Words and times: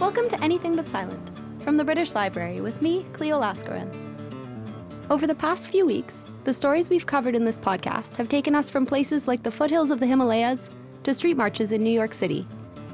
Welcome 0.00 0.30
to 0.30 0.42
Anything 0.42 0.76
But 0.76 0.88
Silent 0.88 1.30
from 1.62 1.76
the 1.76 1.84
British 1.84 2.14
Library 2.14 2.62
with 2.62 2.80
me, 2.80 3.04
Cleo 3.12 3.38
Laskarin. 3.38 3.94
Over 5.10 5.26
the 5.26 5.34
past 5.34 5.66
few 5.66 5.84
weeks, 5.84 6.24
the 6.44 6.54
stories 6.54 6.88
we've 6.88 7.04
covered 7.04 7.34
in 7.36 7.44
this 7.44 7.58
podcast 7.58 8.16
have 8.16 8.26
taken 8.26 8.54
us 8.54 8.70
from 8.70 8.86
places 8.86 9.28
like 9.28 9.42
the 9.42 9.50
foothills 9.50 9.90
of 9.90 10.00
the 10.00 10.06
Himalayas 10.06 10.70
to 11.02 11.12
street 11.12 11.36
marches 11.36 11.70
in 11.70 11.82
New 11.82 11.90
York 11.90 12.14
City, 12.14 12.46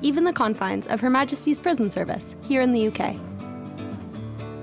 even 0.02 0.24
the 0.24 0.32
confines 0.32 0.88
of 0.88 1.00
Her 1.00 1.08
Majesty's 1.08 1.60
Prison 1.60 1.90
Service 1.90 2.34
here 2.42 2.60
in 2.60 2.72
the 2.72 2.88
UK. 2.88 3.14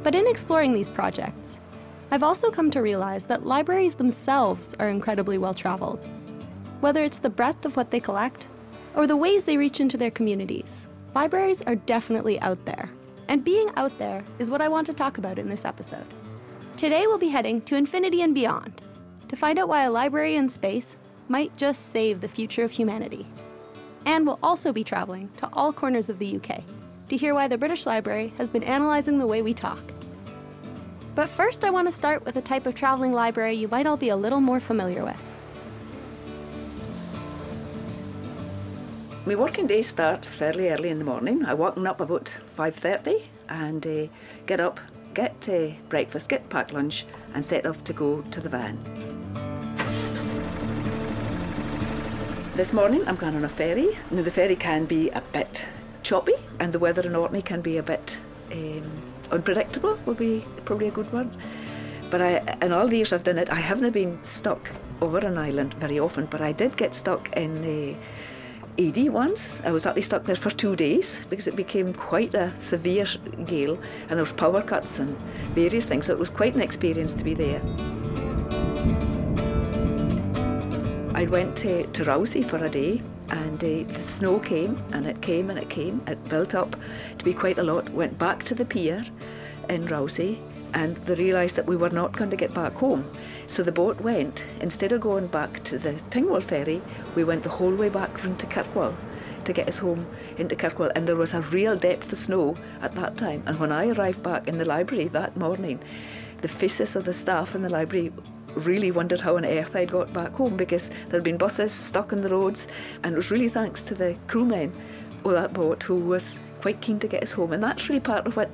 But 0.04 0.14
in 0.14 0.28
exploring 0.28 0.74
these 0.74 0.90
projects, 0.90 1.62
I've 2.12 2.24
also 2.24 2.52
come 2.52 2.70
to 2.72 2.82
realize 2.82 3.24
that 3.24 3.46
libraries 3.46 3.94
themselves 3.94 4.76
are 4.82 4.90
incredibly 4.90 5.38
well 5.38 5.54
traveled. 5.54 6.10
Whether 6.82 7.06
it's 7.06 7.20
the 7.20 7.30
breadth 7.30 7.64
of 7.64 7.78
what 7.78 7.90
they 7.90 8.02
collect 8.02 8.50
or 8.96 9.08
the 9.08 9.16
ways 9.16 9.46
they 9.46 9.56
reach 9.56 9.80
into 9.80 9.96
their 9.96 10.12
communities, 10.12 10.88
libraries 11.16 11.62
are 11.62 11.76
definitely 11.76 12.40
out 12.42 12.64
there. 12.66 12.90
And 13.28 13.44
being 13.44 13.70
out 13.78 13.98
there 13.98 14.24
is 14.40 14.50
what 14.50 14.62
I 14.62 14.68
want 14.68 14.88
to 14.88 14.94
talk 14.94 15.18
about 15.18 15.40
in 15.40 15.50
this 15.50 15.66
episode. 15.66 16.06
Today 16.78 17.06
we'll 17.08 17.18
be 17.18 17.30
heading 17.30 17.62
to 17.62 17.76
infinity 17.76 18.22
and 18.22 18.34
beyond 18.34 18.82
to 19.30 19.36
find 19.36 19.58
out 19.58 19.68
why 19.68 19.84
a 19.84 19.92
library 19.92 20.36
in 20.36 20.50
space 20.50 20.98
might 21.30 21.56
just 21.56 21.90
save 21.90 22.22
the 22.22 22.28
future 22.28 22.64
of 22.64 22.72
humanity. 22.72 23.28
And 24.06 24.26
we'll 24.26 24.40
also 24.44 24.74
be 24.74 24.84
traveling 24.84 25.30
to 25.38 25.50
all 25.54 25.72
corners 25.72 26.10
of 26.10 26.20
the 26.20 26.36
UK 26.36 26.64
to 27.10 27.18
hear 27.18 27.34
why 27.34 27.48
the 27.48 27.58
British 27.58 27.86
Library 27.86 28.34
has 28.38 28.50
been 28.50 28.64
analysing 28.64 29.18
the 29.20 29.28
way 29.28 29.42
we 29.42 29.54
talk. 29.54 29.80
But 31.16 31.30
first, 31.30 31.64
I 31.64 31.70
want 31.70 31.88
to 31.88 31.92
start 31.92 32.26
with 32.26 32.36
a 32.36 32.42
type 32.42 32.66
of 32.66 32.76
travelling 32.76 33.14
library 33.14 33.54
you 33.54 33.68
might 33.68 33.86
all 33.86 33.98
be 33.98 34.10
a 34.10 34.16
little 34.16 34.42
more 34.42 34.60
familiar 34.60 35.06
with. 35.06 35.22
My 39.26 39.36
working 39.36 39.68
day 39.68 39.82
starts 39.82 40.34
fairly 40.34 40.70
early 40.70 40.90
in 40.90 41.00
the 41.00 41.06
morning. 41.06 41.46
I 41.46 41.54
waken 41.54 41.88
up 41.88 42.02
about 42.02 42.38
5.30 42.58 43.24
and 43.48 43.88
uh, 43.88 44.08
get 44.48 44.60
up, 44.60 44.82
get 45.14 45.48
uh, 45.48 45.70
breakfast, 45.88 46.28
get 46.28 46.50
packed 46.50 46.74
lunch 46.74 47.06
and 47.34 47.46
set 47.46 47.66
off 47.66 47.86
to 47.86 47.94
go 47.94 48.22
to 48.22 48.42
the 48.42 48.50
van. 48.50 48.78
This 52.58 52.74
morning 52.74 53.08
I'm 53.08 53.16
going 53.16 53.38
on 53.38 53.46
a 53.46 53.50
ferry. 53.50 53.98
Now 54.12 54.24
the 54.24 54.30
ferry 54.30 54.58
can 54.58 54.84
be 54.84 55.10
a 55.12 55.22
bit 55.32 55.64
choppy 56.02 56.36
and 56.60 56.74
the 56.74 56.80
weather 56.80 57.04
in 57.04 57.16
Orkney 57.16 57.42
can 57.42 57.62
be 57.62 57.78
a 57.78 57.84
bit 57.84 58.18
um, 58.52 58.92
unpredictable 59.32 59.98
would 60.06 60.18
be 60.18 60.44
probably 60.66 60.90
a 60.90 60.92
good 60.92 61.10
word. 61.14 61.30
But 62.10 62.22
I, 62.22 62.58
in 62.62 62.74
all 62.74 62.90
the 62.90 62.98
years 62.98 63.14
I've 63.14 63.24
done 63.24 63.38
it, 63.38 63.50
I 63.50 63.62
haven't 63.62 63.92
been 63.92 64.22
stuck 64.26 64.70
over 65.02 65.20
an 65.20 65.38
island 65.38 65.76
very 65.76 65.98
often, 65.98 66.26
but 66.26 66.42
I 66.42 66.52
did 66.52 66.76
get 66.76 66.94
stuck 66.94 67.32
in 67.38 67.64
uh, 67.64 67.96
Eday 68.78 69.08
once. 69.08 69.60
I 69.64 69.72
was 69.72 69.86
actually 69.86 70.02
stuck 70.02 70.24
there 70.24 70.36
for 70.36 70.50
two 70.50 70.76
days 70.76 71.20
because 71.30 71.48
it 71.48 71.56
became 71.56 71.94
quite 71.94 72.34
a 72.34 72.56
severe 72.58 73.06
gale 73.46 73.78
and 74.10 74.12
there 74.12 74.24
was 74.24 74.34
power 74.34 74.64
cuts 74.64 74.98
and 74.98 75.16
various 75.54 75.86
things. 75.86 76.08
So 76.08 76.14
it 76.14 76.20
was 76.20 76.32
quite 76.32 76.56
an 76.56 76.62
experience 76.62 77.14
to 77.14 77.24
be 77.24 77.36
there. 77.36 77.62
I 81.14 81.28
went 81.28 81.56
to, 81.58 81.86
to 81.86 82.04
Rousay 82.04 82.44
for 82.44 82.58
a 82.58 82.70
day 82.70 83.04
and 83.30 83.64
uh, 83.64 83.94
the 83.94 84.02
snow 84.02 84.40
came 84.40 84.82
and 84.92 85.06
it 85.06 85.22
came 85.22 85.52
and 85.52 85.60
it 85.60 85.70
came. 85.70 86.02
It 86.08 86.24
built 86.28 86.56
up 86.56 86.76
to 87.20 87.24
be 87.24 87.34
quite 87.34 87.60
a 87.60 87.64
lot. 87.64 87.88
Went 87.92 88.18
back 88.18 88.44
to 88.46 88.56
the 88.56 88.66
pier 88.66 89.06
in 89.70 89.86
Rousay 89.88 90.40
and 90.74 90.96
they 91.06 91.14
realised 91.14 91.56
that 91.58 91.68
we 91.68 91.76
were 91.76 91.92
not 91.92 92.14
going 92.14 92.32
to 92.32 92.36
get 92.36 92.56
back 92.56 92.74
home. 92.74 93.08
So 93.54 93.62
the 93.62 93.72
boat 93.72 94.02
went, 94.02 94.44
instead 94.62 94.94
of 94.94 95.02
going 95.02 95.28
back 95.28 95.64
to 95.66 95.78
the 95.78 95.94
Tingwall 96.10 96.42
ferry, 96.42 96.82
we 97.14 97.24
went 97.24 97.44
the 97.44 97.50
whole 97.50 97.76
way 97.76 97.88
back 97.88 98.24
round 98.24 98.40
to 98.40 98.48
Kirkwall 98.48 98.96
to 99.46 99.54
get 99.54 99.68
us 99.68 99.78
home 99.78 100.08
into 100.40 100.56
Kirkwall. 100.56 100.92
And 100.96 101.08
there 101.08 101.16
was 101.16 101.36
a 101.36 101.42
real 101.42 101.76
depth 101.76 102.12
of 102.12 102.18
snow 102.18 102.56
at 102.82 102.94
that 102.94 103.16
time. 103.16 103.44
And 103.46 103.60
when 103.60 103.72
I 103.72 103.90
arrived 103.90 104.24
back 104.24 104.48
in 104.48 104.58
the 104.58 104.66
library 104.66 105.08
that 105.10 105.38
morning, 105.38 105.80
the 106.42 106.48
faces 106.48 106.96
of 106.96 107.06
the 107.06 107.14
staff 107.14 107.54
in 107.54 107.62
the 107.62 107.70
library 107.70 108.12
really 108.56 108.90
wondered 108.90 109.22
how 109.22 109.38
on 109.38 109.46
earth 109.46 109.76
I'd 109.76 109.92
got 109.92 110.12
back 110.12 110.32
home 110.32 110.58
because 110.58 110.88
there 110.88 111.20
had 111.20 111.24
been 111.24 111.38
buses 111.38 111.72
stuck 111.72 112.12
on 112.12 112.22
the 112.22 112.30
roads. 112.30 112.68
And 113.04 113.14
it 113.14 113.18
was 113.18 113.30
really 113.30 113.50
thanks 113.50 113.84
to 113.84 113.94
the 113.94 114.18
crewmen 114.26 114.74
of 115.24 115.32
that 115.34 115.54
boat 115.54 115.84
who 115.84 115.98
was 115.98 116.40
quite 116.62 116.82
keen 116.82 116.98
to 117.02 117.08
get 117.08 117.22
us 117.22 117.34
home. 117.34 117.54
And 117.54 117.62
that's 117.62 117.88
really 117.88 118.02
part 118.02 118.26
of 118.26 118.36
what 118.36 118.50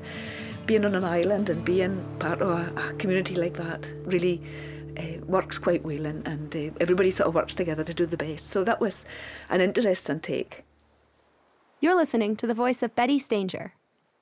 being 0.65 0.83
on 0.83 0.93
an 0.93 1.05
island 1.05 1.49
and 1.49 1.63
being 1.63 2.03
part 2.19 2.41
of 2.41 2.49
a, 2.49 2.89
a 2.89 2.93
community 2.95 3.35
like 3.35 3.53
that 3.53 3.87
really 4.03 4.41
uh, 4.99 5.25
works 5.25 5.57
quite 5.57 5.83
well 5.83 6.05
and, 6.05 6.27
and 6.27 6.55
uh, 6.55 6.71
everybody 6.79 7.11
sort 7.11 7.27
of 7.27 7.35
works 7.35 7.55
together 7.55 7.83
to 7.83 7.93
do 7.93 8.05
the 8.05 8.17
best. 8.17 8.47
So 8.47 8.63
that 8.63 8.81
was 8.81 9.05
an 9.49 9.61
interesting 9.61 10.19
take. 10.19 10.63
You're 11.79 11.95
listening 11.95 12.35
to 12.37 12.47
the 12.47 12.53
voice 12.53 12.83
of 12.83 12.95
Betty 12.95 13.19
Stanger, 13.19 13.73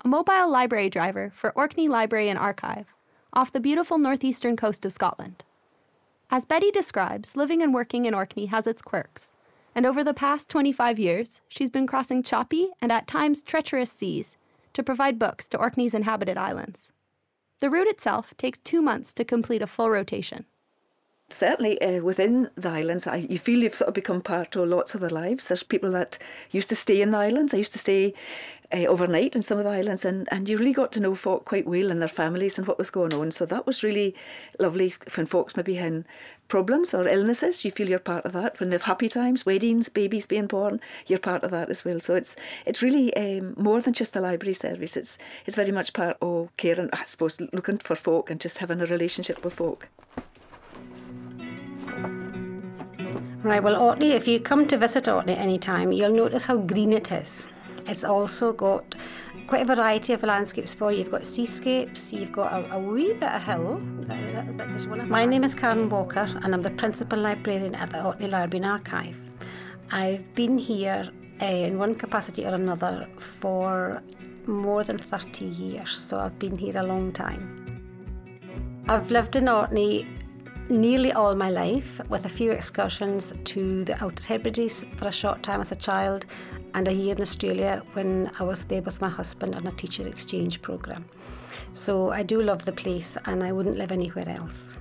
a 0.05 0.07
mobile 0.07 0.49
library 0.49 0.89
driver 0.89 1.31
for 1.33 1.51
Orkney 1.57 1.88
Library 1.88 2.29
and 2.29 2.38
Archive 2.38 2.85
off 3.33 3.51
the 3.51 3.59
beautiful 3.59 3.97
northeastern 3.97 4.55
coast 4.55 4.85
of 4.85 4.91
Scotland. 4.91 5.43
As 6.29 6.45
Betty 6.45 6.71
describes, 6.71 7.35
living 7.35 7.61
and 7.61 7.73
working 7.73 8.05
in 8.05 8.13
Orkney 8.13 8.47
has 8.47 8.67
its 8.67 8.81
quirks, 8.81 9.33
and 9.73 9.85
over 9.85 10.03
the 10.03 10.13
past 10.13 10.49
25 10.49 10.99
years, 10.99 11.41
she's 11.47 11.69
been 11.69 11.88
crossing 11.88 12.23
choppy 12.23 12.69
and 12.81 12.91
at 12.91 13.07
times 13.07 13.44
treacherous 13.44 13.91
seas 13.91 14.38
to 14.73 14.83
provide 14.83 15.19
books 15.19 15.47
to 15.47 15.57
Orkney's 15.57 15.94
inhabited 15.94 16.38
islands. 16.38 16.91
The 17.59 17.69
route 17.69 17.88
itself 17.88 18.33
takes 18.38 18.59
two 18.59 18.81
months 18.81 19.13
to 19.13 19.25
complete 19.25 19.61
a 19.61 19.67
full 19.67 19.89
rotation 19.89 20.45
certainly 21.29 21.81
uh, 21.81 22.01
within 22.01 22.49
the 22.55 22.69
islands, 22.69 23.07
I, 23.07 23.17
you 23.17 23.38
feel 23.38 23.59
you've 23.59 23.75
sort 23.75 23.89
of 23.89 23.93
become 23.93 24.21
part 24.21 24.55
of 24.55 24.67
lots 24.67 24.95
of 24.95 25.01
their 25.01 25.09
lives. 25.09 25.45
There's 25.45 25.63
people 25.63 25.91
that 25.91 26.17
used 26.51 26.69
to 26.69 26.75
stay 26.75 27.01
in 27.01 27.11
the 27.11 27.17
islands. 27.17 27.53
I 27.53 27.57
used 27.57 27.73
to 27.73 27.77
stay 27.77 28.13
uh, 28.71 28.85
overnight 28.85 29.35
in 29.35 29.41
some 29.41 29.57
of 29.57 29.63
the 29.65 29.71
islands, 29.71 30.05
and, 30.05 30.27
and 30.31 30.47
you 30.47 30.57
really 30.57 30.73
got 30.73 30.91
to 30.93 30.99
know 30.99 31.15
folk 31.15 31.45
quite 31.45 31.67
well 31.67 31.91
and 31.91 32.01
their 32.01 32.07
families 32.07 32.57
and 32.57 32.67
what 32.67 32.77
was 32.77 32.89
going 32.89 33.13
on. 33.13 33.31
So 33.31 33.45
that 33.45 33.65
was 33.65 33.83
really 33.83 34.15
lovely 34.59 34.93
when 35.15 35.25
folks 35.25 35.55
maybe 35.55 35.75
had 35.75 36.05
problems 36.47 36.93
or 36.93 37.07
illnesses. 37.07 37.65
You 37.65 37.71
feel 37.71 37.89
you're 37.89 37.99
part 37.99 38.25
of 38.25 38.33
that. 38.33 38.59
When 38.59 38.69
they've 38.69 38.81
happy 38.81 39.09
times, 39.09 39.45
weddings, 39.45 39.89
babies 39.89 40.25
being 40.25 40.47
born, 40.47 40.79
you're 41.07 41.19
part 41.19 41.44
of 41.44 41.51
that 41.51 41.69
as 41.69 41.83
well. 41.83 41.99
So 41.99 42.15
it's 42.15 42.35
it's 42.65 42.81
really 42.81 43.15
um, 43.15 43.53
more 43.57 43.81
than 43.81 43.94
just 43.94 44.15
a 44.15 44.21
library 44.21 44.53
service. 44.53 44.95
It's 44.95 45.17
it's 45.45 45.55
very 45.55 45.71
much 45.71 45.94
part 45.94 46.17
of 46.21 46.55
caring, 46.57 46.89
I 46.94 47.03
suppose, 47.05 47.39
looking 47.39 47.79
for 47.79 47.95
folk 47.95 48.29
and 48.29 48.39
just 48.39 48.59
having 48.59 48.81
a 48.81 48.85
relationship 48.85 49.44
with 49.44 49.53
folk. 49.53 49.89
Right, 53.47 53.63
well, 53.63 53.81
Orkney, 53.81 54.12
if 54.12 54.28
you 54.28 54.41
come 54.41 54.68
to 54.68 54.78
visit 54.78 55.08
Orkney 55.08 55.34
anytime, 55.34 55.94
you'll 55.94 56.12
notice 56.12 56.44
how 56.44 56.58
green 56.58 56.91
it 56.91 57.13
is. 57.13 57.47
It's 57.85 58.03
also 58.03 58.52
got 58.52 58.94
quite 59.47 59.62
a 59.62 59.74
variety 59.74 60.12
of 60.12 60.22
landscapes 60.24 60.74
for 60.74 60.91
you. 60.91 60.97
You've 60.97 61.12
got 61.12 61.25
seascapes, 61.25 62.12
you've 62.12 62.34
got 62.34 62.52
a, 62.52 62.74
a 62.74 62.78
wee 62.78 63.13
bit 63.13 63.24
of 63.24 63.41
hill. 63.41 63.75
Bit, 64.06 65.07
My 65.07 65.25
name 65.25 65.46
is 65.46 65.56
Karen 65.56 65.90
Walker, 65.90 66.28
and 66.44 66.53
I'm 66.53 66.62
the 66.62 66.72
principal 66.72 67.19
librarian 67.19 67.74
at 67.74 67.90
the 67.90 68.03
Orkney 68.03 68.28
Library 68.28 68.66
and 68.66 68.74
Archive. 68.74 69.18
I've 69.91 70.34
been 70.34 70.57
here 70.57 71.09
uh, 71.41 71.46
in 71.46 71.78
one 71.78 71.96
capacity 71.96 72.46
or 72.46 72.53
another 72.53 73.07
for 73.18 74.03
more 74.46 74.84
than 74.84 74.97
30 74.97 75.46
years, 75.46 75.97
so 75.97 76.19
I've 76.19 76.38
been 76.38 76.57
here 76.57 76.74
a 76.75 76.86
long 76.86 77.13
time. 77.13 77.63
I've 78.90 79.09
lived 79.09 79.38
in 79.38 79.47
Orkney 79.47 80.06
nearly 80.69 81.11
all 81.11 81.35
my 81.35 81.50
life, 81.50 82.01
with 82.09 82.25
a 82.25 82.29
few 82.29 82.51
excursions 82.51 83.33
to 83.45 83.83
the 83.85 84.03
Outer 84.03 84.23
Hebrides 84.23 84.85
for 84.95 85.07
a 85.07 85.11
short 85.11 85.44
time 85.44 85.61
as 85.61 85.72
a 85.72 85.75
child 85.75 86.25
and 86.73 86.88
a 86.88 86.94
year 86.94 87.16
in 87.16 87.22
Australia 87.22 87.81
when 87.94 88.31
I 88.39 88.44
was 88.44 88.66
there 88.66 88.81
with 88.81 89.01
my 89.01 89.09
husband 89.09 89.56
on 89.56 89.66
a 89.67 89.72
teacher 89.72 90.07
exchange 90.07 90.61
programme. 90.61 91.06
So 91.73 92.11
I 92.11 92.23
do 92.23 92.41
love 92.41 92.66
the 92.66 92.72
place 92.72 93.17
and 93.25 93.44
I 93.44 93.51
wouldn't 93.51 93.77
live 93.77 93.91
anywhere 93.91 94.29
else. 94.29 94.75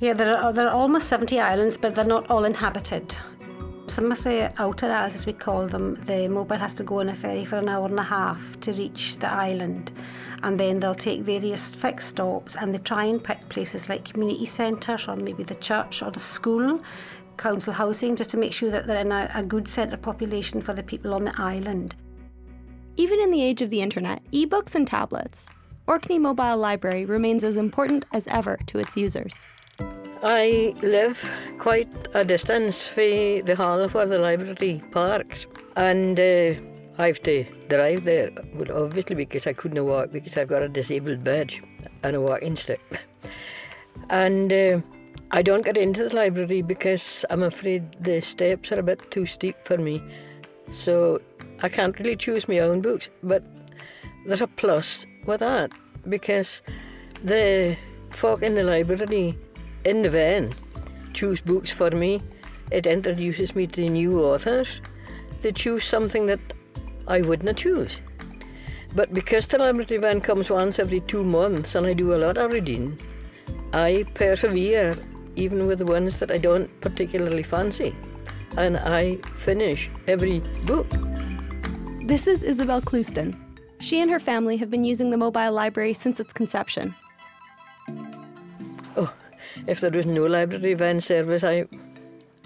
Yeah, 0.00 0.12
there 0.12 0.36
are, 0.36 0.52
there 0.52 0.66
are 0.66 0.74
almost 0.74 1.08
70 1.08 1.40
islands, 1.40 1.76
but 1.76 1.94
they're 1.94 2.04
not 2.04 2.30
all 2.30 2.44
inhabited. 2.44 3.16
Some 3.86 4.10
of 4.10 4.24
the 4.24 4.52
outer 4.58 4.90
isles, 4.90 5.14
as 5.14 5.26
we 5.26 5.34
call 5.34 5.66
them, 5.68 5.96
the 6.04 6.26
mobile 6.28 6.56
has 6.56 6.74
to 6.74 6.82
go 6.82 7.00
on 7.00 7.10
a 7.10 7.14
ferry 7.14 7.44
for 7.44 7.56
an 7.56 7.68
hour 7.68 7.86
and 7.86 8.00
a 8.00 8.02
half 8.02 8.58
to 8.60 8.72
reach 8.72 9.18
the 9.18 9.30
island 9.30 9.92
and 10.44 10.60
then 10.60 10.78
they'll 10.78 10.94
take 10.94 11.22
various 11.22 11.74
fixed 11.74 12.08
stops 12.08 12.54
and 12.54 12.72
they 12.72 12.78
try 12.78 13.04
and 13.04 13.24
pick 13.24 13.48
places 13.48 13.88
like 13.88 14.04
community 14.04 14.44
centres 14.44 15.08
or 15.08 15.16
maybe 15.16 15.42
the 15.42 15.54
church 15.56 16.02
or 16.02 16.10
the 16.10 16.20
school 16.20 16.80
council 17.38 17.72
housing 17.72 18.14
just 18.14 18.28
to 18.30 18.36
make 18.36 18.52
sure 18.52 18.70
that 18.70 18.86
they're 18.86 19.00
in 19.00 19.10
a, 19.10 19.30
a 19.34 19.42
good 19.42 19.66
centre 19.66 19.96
population 19.96 20.60
for 20.60 20.74
the 20.74 20.82
people 20.82 21.14
on 21.14 21.24
the 21.24 21.34
island. 21.38 21.96
Even 22.96 23.18
in 23.20 23.30
the 23.30 23.42
age 23.42 23.62
of 23.62 23.70
the 23.70 23.80
internet, 23.80 24.22
ebooks 24.32 24.74
and 24.74 24.86
tablets, 24.86 25.48
Orkney 25.86 26.18
Mobile 26.18 26.58
Library 26.58 27.06
remains 27.06 27.42
as 27.42 27.56
important 27.56 28.04
as 28.12 28.26
ever 28.26 28.58
to 28.66 28.78
its 28.78 28.96
users. 28.96 29.46
I 30.22 30.74
live 30.82 31.18
quite 31.58 31.88
a 32.12 32.24
distance 32.24 32.82
from 32.82 33.42
the 33.46 33.54
hall 33.56 33.88
where 33.88 34.06
the 34.06 34.18
library 34.18 34.82
parks, 34.90 35.46
and 35.76 36.20
uh, 36.20 36.54
I 36.96 37.08
have 37.08 37.22
to 37.24 37.44
drive 37.68 38.04
there, 38.04 38.30
well, 38.54 38.84
obviously 38.84 39.16
because 39.16 39.46
I 39.46 39.52
couldn't 39.52 39.84
walk 39.84 40.12
because 40.12 40.36
I've 40.36 40.48
got 40.48 40.62
a 40.62 40.68
disabled 40.68 41.24
badge 41.24 41.60
and 42.04 42.14
a 42.14 42.20
walking 42.20 42.56
stick. 42.56 42.80
And 44.10 44.52
uh, 44.52 44.80
I 45.32 45.42
don't 45.42 45.64
get 45.64 45.76
into 45.76 46.08
the 46.08 46.14
library 46.14 46.62
because 46.62 47.24
I'm 47.30 47.42
afraid 47.42 47.96
the 48.00 48.20
steps 48.20 48.70
are 48.70 48.78
a 48.78 48.82
bit 48.82 49.10
too 49.10 49.26
steep 49.26 49.56
for 49.64 49.76
me. 49.76 50.00
So 50.70 51.20
I 51.62 51.68
can't 51.68 51.98
really 51.98 52.16
choose 52.16 52.46
my 52.46 52.60
own 52.60 52.80
books. 52.80 53.08
But 53.22 53.42
there's 54.26 54.42
a 54.42 54.46
plus 54.46 55.04
with 55.26 55.40
that 55.40 55.72
because 56.08 56.62
the 57.24 57.76
folk 58.10 58.42
in 58.42 58.54
the 58.54 58.62
library 58.62 59.36
in 59.84 60.02
the 60.02 60.10
van 60.10 60.52
choose 61.12 61.40
books 61.40 61.72
for 61.72 61.90
me. 61.90 62.22
It 62.70 62.86
introduces 62.86 63.56
me 63.56 63.66
to 63.68 63.88
new 63.88 64.22
authors. 64.22 64.80
They 65.42 65.52
choose 65.52 65.84
something 65.84 66.26
that 66.26 66.40
I 67.06 67.20
wouldn't 67.20 67.58
choose. 67.58 68.00
But 68.94 69.12
because 69.12 69.46
the 69.46 69.58
library 69.58 69.96
van 69.98 70.20
comes 70.20 70.50
once 70.50 70.78
every 70.78 71.00
two 71.00 71.24
months 71.24 71.74
and 71.74 71.86
I 71.86 71.94
do 71.94 72.14
a 72.14 72.16
lot 72.16 72.38
of 72.38 72.52
reading, 72.52 72.98
I 73.72 74.04
persevere 74.14 74.96
even 75.36 75.66
with 75.66 75.80
the 75.80 75.86
ones 75.86 76.18
that 76.20 76.30
I 76.30 76.38
don't 76.38 76.70
particularly 76.80 77.42
fancy. 77.42 77.94
And 78.56 78.76
I 78.76 79.16
finish 79.16 79.90
every 80.06 80.40
book. 80.64 80.86
This 82.06 82.28
is 82.28 82.42
Isabel 82.42 82.80
Clouston. 82.80 83.34
She 83.80 84.00
and 84.00 84.10
her 84.10 84.20
family 84.20 84.56
have 84.58 84.70
been 84.70 84.84
using 84.84 85.10
the 85.10 85.16
mobile 85.16 85.52
library 85.52 85.92
since 85.92 86.20
its 86.20 86.32
conception. 86.32 86.94
Oh, 88.96 89.12
if 89.66 89.80
there 89.80 89.90
was 89.90 90.06
no 90.06 90.22
library 90.26 90.74
van 90.74 91.00
service, 91.00 91.42
I 91.42 91.66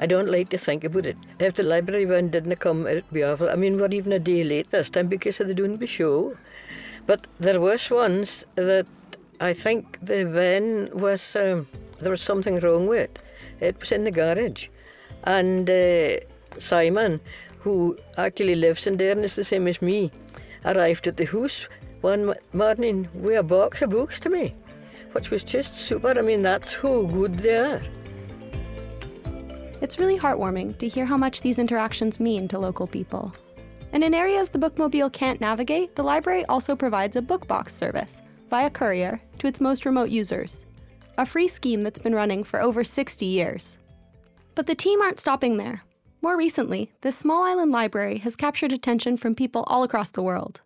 I 0.01 0.07
don't 0.07 0.31
like 0.31 0.49
to 0.51 0.59
think 0.59 0.85
about 0.85 1.07
it. 1.07 1.17
If 1.41 1.55
the 1.55 1.65
library 1.65 2.05
van 2.05 2.29
didn't 2.29 2.57
come, 2.57 2.87
it'd 2.87 3.11
be 3.13 3.25
awful. 3.25 3.51
I 3.51 3.57
mean, 3.57 3.79
we're 3.79 3.89
even 3.89 4.13
a 4.13 4.19
day 4.19 4.45
late 4.45 4.71
this 4.71 4.91
time 4.91 5.09
because 5.09 5.41
of 5.41 5.49
the 5.49 5.55
doing 5.55 5.79
the 5.79 5.87
show. 5.87 6.37
But 7.07 7.27
there 7.41 7.61
was 7.61 7.91
once 7.91 8.45
that 8.55 8.87
I 9.41 9.53
think 9.53 9.99
the 10.01 10.25
van 10.25 10.91
was, 10.93 11.35
um, 11.35 11.67
there 12.01 12.11
was 12.11 12.23
something 12.23 12.61
wrong 12.61 12.87
with 12.87 13.01
it. 13.01 13.19
It 13.61 13.81
was 13.81 13.91
in 13.91 14.05
the 14.05 14.11
garage. 14.11 14.69
And 15.25 15.69
uh, 15.69 16.19
Simon, 16.59 17.21
who 17.59 17.97
actually 18.17 18.55
lives 18.55 18.87
in 18.87 18.99
there 18.99 19.13
and 19.13 19.25
is 19.25 19.35
the 19.35 19.45
same 19.45 19.67
as 19.67 19.83
me, 19.83 20.13
arrived 20.65 21.09
at 21.09 21.17
the 21.17 21.25
house 21.25 21.67
one 22.03 22.35
morning 22.53 23.09
with 23.15 23.37
a 23.37 23.43
box 23.43 23.83
of 23.83 23.91
books 23.91 24.21
to 24.21 24.29
me, 24.29 24.55
which 25.13 25.31
was 25.31 25.43
just 25.43 25.75
super. 25.75 26.17
I 26.17 26.23
mean, 26.23 26.43
that's 26.43 26.75
how 26.75 27.03
good 27.03 27.35
they 27.35 27.57
are. 27.57 27.81
It's 29.81 29.99
really 29.99 30.19
heartwarming 30.19 30.77
to 30.79 30.89
hear 30.89 31.07
how 31.07 31.17
much 31.17 31.41
these 31.41 31.59
interactions 31.59 32.19
mean 32.19 32.49
to 32.49 32.59
local 32.59 32.87
people. 32.87 33.33
And 33.93 34.03
in 34.03 34.13
areas 34.13 34.49
the 34.49 34.59
bookmobile 34.59 35.13
can't 35.13 35.41
navigate, 35.41 35.95
the 35.95 36.03
library 36.03 36.45
also 36.47 36.75
provides 36.75 37.17
a 37.17 37.23
book 37.23 37.47
box 37.47 37.75
service 37.75 38.21
via 38.51 38.71
courier 38.71 39.21
to 39.39 39.47
its 39.47 39.61
most 39.61 39.87
remote 39.87 40.11
users, 40.11 40.67
a 41.17 41.25
free 41.25 41.47
scheme 41.47 41.83
that's 41.83 42.01
been 42.01 42.15
running 42.15 42.43
for 42.43 42.61
over 42.61 42.83
60 42.83 43.25
years. 43.25 43.79
But 44.55 44.67
the 44.67 44.75
team 44.75 45.01
aren't 45.01 45.21
stopping 45.21 45.57
there. 45.57 45.83
More 46.23 46.37
recently, 46.37 46.91
this 47.03 47.17
small 47.17 47.45
island 47.45 47.71
library 47.71 48.19
has 48.19 48.35
captured 48.35 48.73
attention 48.73 49.17
from 49.17 49.37
people 49.37 49.63
all 49.69 49.85
across 49.85 50.11
the 50.11 50.23
world. 50.23 50.61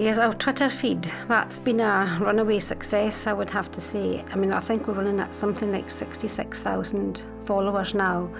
Yes, 0.00 0.18
our 0.18 0.32
Twitter 0.32 0.70
feed, 0.70 1.12
that's 1.28 1.60
been 1.60 1.78
a 1.78 2.18
runaway 2.22 2.58
success, 2.58 3.26
I 3.26 3.34
would 3.34 3.50
have 3.50 3.70
to 3.72 3.82
say. 3.82 4.24
I 4.32 4.36
mean, 4.36 4.50
I 4.50 4.58
think 4.60 4.88
we're 4.88 4.94
running 4.94 5.20
at 5.20 5.34
something 5.34 5.70
like 5.70 5.90
66,000 5.90 7.22
followers 7.44 7.92
now. 7.92 8.32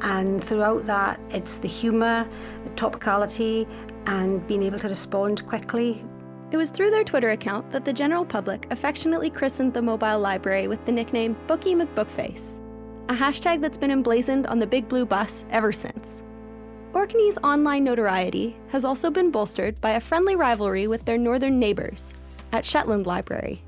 And 0.00 0.42
throughout 0.42 0.86
that, 0.86 1.20
it's 1.30 1.58
the 1.58 1.68
humour, 1.68 2.28
the 2.64 2.70
topicality, 2.70 3.64
and 4.06 4.44
being 4.48 4.64
able 4.64 4.80
to 4.80 4.88
respond 4.88 5.46
quickly. 5.46 6.04
It 6.50 6.56
was 6.56 6.70
through 6.70 6.90
their 6.90 7.04
Twitter 7.04 7.30
account 7.30 7.70
that 7.70 7.84
the 7.84 7.92
general 7.92 8.24
public 8.24 8.66
affectionately 8.72 9.30
christened 9.30 9.72
the 9.72 9.82
mobile 9.82 10.18
library 10.18 10.66
with 10.66 10.84
the 10.84 10.90
nickname 10.90 11.36
Booky 11.46 11.76
McBookface, 11.76 12.58
a 13.08 13.14
hashtag 13.14 13.60
that's 13.60 13.78
been 13.78 13.92
emblazoned 13.92 14.48
on 14.48 14.58
the 14.58 14.66
Big 14.66 14.88
Blue 14.88 15.06
bus 15.06 15.44
ever 15.50 15.70
since. 15.70 16.24
Orkney's 16.94 17.38
online 17.38 17.82
notoriety 17.82 18.56
has 18.68 18.84
also 18.84 19.10
been 19.10 19.32
bolstered 19.32 19.80
by 19.80 19.90
a 19.90 20.00
friendly 20.00 20.36
rivalry 20.36 20.86
with 20.86 21.04
their 21.04 21.18
northern 21.18 21.58
neighbours 21.58 22.14
at 22.52 22.64
Shetland 22.64 23.04
Library, 23.04 23.60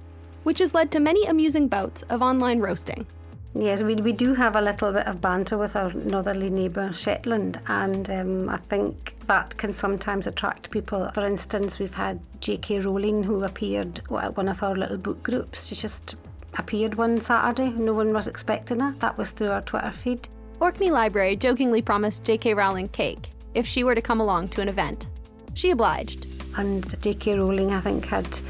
which 0.45 0.61
has 0.61 0.75
led 0.75 0.93
to 0.93 1.01
many 1.01 1.27
amusing 1.27 1.67
bouts 1.67 2.03
of 2.03 2.23
online 2.23 2.61
roasting. 2.61 3.05
Yes, 3.53 3.83
we, 3.83 3.97
we 3.97 4.13
do 4.13 4.35
have 4.35 4.55
a 4.55 4.61
little 4.61 4.93
bit 4.93 5.09
of 5.09 5.21
banter 5.21 5.59
with 5.59 5.75
our 5.75 5.93
northerly 5.93 6.51
neighbour 6.51 6.93
Shetland, 6.93 7.59
and 7.67 8.09
um, 8.11 8.49
I 8.49 8.59
think 8.59 9.17
that 9.27 9.57
can 9.57 9.73
sometimes 9.73 10.29
attract 10.29 10.71
people. 10.71 11.11
For 11.13 11.27
instance, 11.27 11.81
we've 11.81 11.95
had 11.95 12.21
J.K. 12.41 12.81
Rowling 12.81 13.25
who 13.25 13.43
appeared 13.43 14.03
at 14.17 14.37
one 14.37 14.49
of 14.49 14.63
our 14.63 14.77
little 14.77 14.99
book 14.99 15.23
groups. 15.25 15.67
She 15.67 15.75
just 15.75 16.15
appeared 16.59 16.95
one 16.95 17.21
Saturday, 17.21 17.71
no 17.71 17.93
one 17.93 18.13
was 18.13 18.29
expecting 18.29 18.79
her. 18.79 18.93
That 19.01 19.19
was 19.19 19.33
through 19.33 19.51
our 19.51 19.63
Twitter 19.63 19.91
feed. 19.91 20.29
Orkney 20.59 20.91
Library 20.91 21.37
jokingly 21.37 21.83
promised 21.83 22.25
J.K. 22.25 22.55
Rowling 22.55 22.89
cake 22.89 23.29
if 23.55 23.67
she 23.67 23.85
were 23.85 23.95
to 23.95 24.01
come 24.01 24.21
along 24.21 24.49
to 24.49 24.63
an 24.63 24.69
event. 24.69 25.07
She 25.53 25.71
obliged. 25.71 26.27
And 26.57 26.99
J.K. 27.03 27.37
Rowling, 27.39 27.73
I 27.73 27.81
think, 27.83 28.07
had 28.07 28.41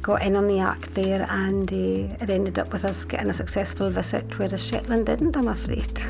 got 0.00 0.22
in 0.22 0.36
on 0.36 0.46
the 0.46 0.60
act 0.60 0.94
there, 0.94 1.26
and 1.28 1.70
uh, 1.72 2.14
it 2.22 2.30
ended 2.30 2.60
up 2.60 2.72
with 2.72 2.84
us 2.84 3.04
getting 3.04 3.30
a 3.30 3.34
successful 3.34 3.90
visit, 3.90 4.38
whereas 4.38 4.64
Shetland 4.64 5.06
didn't, 5.06 5.36
I'm 5.36 5.48
afraid. 5.48 6.00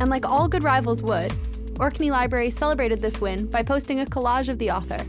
And 0.00 0.08
like 0.08 0.24
all 0.24 0.46
good 0.46 0.62
rivals 0.62 1.02
would, 1.02 1.32
Orkney 1.80 2.12
Library 2.12 2.50
celebrated 2.50 3.02
this 3.02 3.20
win 3.20 3.46
by 3.46 3.64
posting 3.64 4.00
a 4.00 4.06
collage 4.06 4.48
of 4.48 4.58
the 4.58 4.70
author 4.70 5.04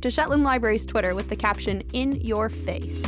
to 0.00 0.10
Shetland 0.10 0.42
Library's 0.42 0.84
Twitter 0.84 1.14
with 1.14 1.28
the 1.28 1.36
caption, 1.36 1.82
In 1.92 2.20
Your 2.20 2.48
Face. 2.48 3.02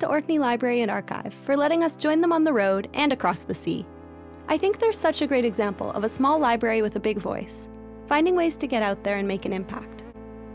To 0.00 0.08
Orkney 0.08 0.38
Library 0.38 0.80
and 0.80 0.90
Archive 0.90 1.32
for 1.32 1.56
letting 1.56 1.84
us 1.84 1.94
join 1.94 2.20
them 2.20 2.32
on 2.32 2.44
the 2.44 2.52
road 2.52 2.88
and 2.94 3.12
across 3.12 3.44
the 3.44 3.54
sea. 3.54 3.86
I 4.48 4.58
think 4.58 4.78
they're 4.78 4.92
such 4.92 5.22
a 5.22 5.26
great 5.26 5.44
example 5.44 5.92
of 5.92 6.02
a 6.02 6.08
small 6.08 6.38
library 6.38 6.82
with 6.82 6.96
a 6.96 7.00
big 7.00 7.18
voice, 7.18 7.68
finding 8.06 8.34
ways 8.34 8.56
to 8.56 8.66
get 8.66 8.82
out 8.82 9.04
there 9.04 9.16
and 9.16 9.28
make 9.28 9.44
an 9.44 9.52
impact. 9.52 10.02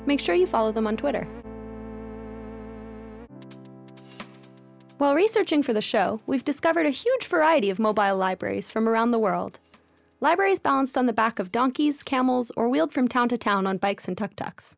Make 0.05 0.19
sure 0.19 0.35
you 0.35 0.47
follow 0.47 0.71
them 0.71 0.87
on 0.87 0.97
Twitter. 0.97 1.27
While 4.97 5.15
researching 5.15 5.61
for 5.61 5.73
the 5.73 5.81
show, 5.81 6.21
we've 6.25 6.45
discovered 6.45 6.85
a 6.85 6.89
huge 6.91 7.25
variety 7.25 7.69
of 7.69 7.79
mobile 7.79 8.15
libraries 8.15 8.69
from 8.69 8.87
around 8.87 9.11
the 9.11 9.19
world. 9.19 9.59
Libraries 10.21 10.59
balanced 10.59 10.97
on 10.97 11.05
the 11.05 11.13
back 11.13 11.37
of 11.37 11.51
donkeys, 11.51 12.01
camels, 12.01 12.51
or 12.55 12.69
wheeled 12.69 12.93
from 12.93 13.07
town 13.07 13.29
to 13.29 13.37
town 13.37 13.67
on 13.67 13.77
bikes 13.77 14.07
and 14.07 14.17
tuk 14.17 14.35
tuks. 14.35 14.75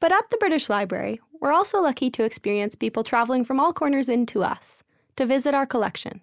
But 0.00 0.12
at 0.12 0.30
the 0.30 0.36
British 0.36 0.68
Library, 0.68 1.20
we're 1.40 1.52
also 1.52 1.80
lucky 1.80 2.10
to 2.10 2.24
experience 2.24 2.74
people 2.74 3.04
traveling 3.04 3.44
from 3.44 3.60
all 3.60 3.72
corners 3.72 4.08
into 4.08 4.42
us 4.42 4.82
to 5.16 5.26
visit 5.26 5.54
our 5.54 5.66
collection. 5.66 6.20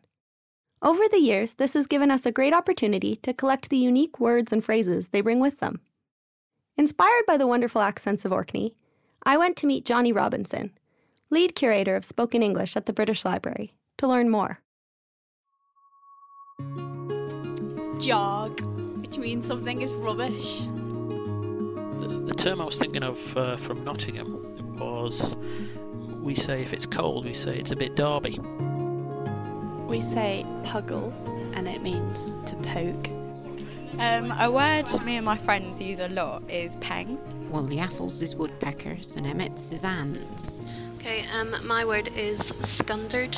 Over 0.82 1.04
the 1.10 1.20
years, 1.20 1.56
this 1.56 1.74
has 1.74 1.88
given 1.88 2.12
us 2.12 2.26
a 2.26 2.32
great 2.32 2.54
opportunity 2.54 3.16
to 3.18 3.34
collect 3.34 3.70
the 3.70 3.78
unique 3.78 4.20
words 4.20 4.54
and 4.54 4.64
phrases 4.64 5.08
they 5.10 5.22
bring 5.22 5.40
with 5.40 5.60
them. 5.60 5.80
Inspired 6.78 7.26
by 7.26 7.38
the 7.38 7.48
wonderful 7.48 7.82
accents 7.82 8.26
of 8.26 8.32
Orkney, 8.32 8.76
I 9.24 9.38
went 9.38 9.56
to 9.58 9.68
meet 9.68 9.86
Jonnie 9.86 10.16
Robinson, 10.16 10.72
lead 11.30 11.56
curator 11.56 11.96
of 11.96 12.06
spoken 12.06 12.44
English 12.44 12.76
at 12.76 12.86
the 12.86 12.94
British 12.94 13.26
Library, 13.26 13.74
to 13.98 14.08
learn 14.08 14.30
more. 14.30 14.60
Jog, 18.00 18.62
which 19.02 19.18
means 19.18 19.48
something 19.48 19.82
is 19.82 19.94
rubbish. 19.94 20.66
The, 20.66 22.24
the 22.28 22.36
term 22.36 22.62
I 22.62 22.66
was 22.66 22.78
thinking 22.78 23.04
of 23.04 23.38
uh, 23.38 23.58
from 23.58 23.84
Nottingham 23.84 24.55
was 24.76 25.36
we 26.22 26.36
say 26.36 26.62
if 26.62 26.74
it's 26.74 26.86
cold, 26.86 27.26
we 27.26 27.34
say 27.34 27.58
it's 27.58 27.72
a 27.72 27.76
bit 27.76 27.96
derby. 27.96 28.40
We 29.88 30.02
say 30.02 30.44
puggle, 30.64 31.14
and 31.56 31.68
it 31.68 31.82
means 31.82 32.38
to 32.48 32.56
poke. 32.58 33.10
Um, 34.00 34.32
a 34.32 34.52
word 34.52 34.88
me 35.06 35.16
and 35.16 35.26
my 35.26 35.38
friends 35.38 35.82
use 35.82 36.00
a 36.00 36.10
lot 36.10 36.50
is 36.50 36.76
peng. 36.78 37.18
Well, 37.50 37.64
the 37.64 37.78
Affles 37.78 38.22
is 38.22 38.36
woodpeckers 38.36 39.16
and 39.16 39.26
Emmets 39.26 39.72
is 39.72 39.86
ants. 39.86 40.70
Okay, 41.06 41.24
um, 41.40 41.54
my 41.68 41.86
word 41.86 42.10
is 42.16 42.52
scundered. 42.62 43.38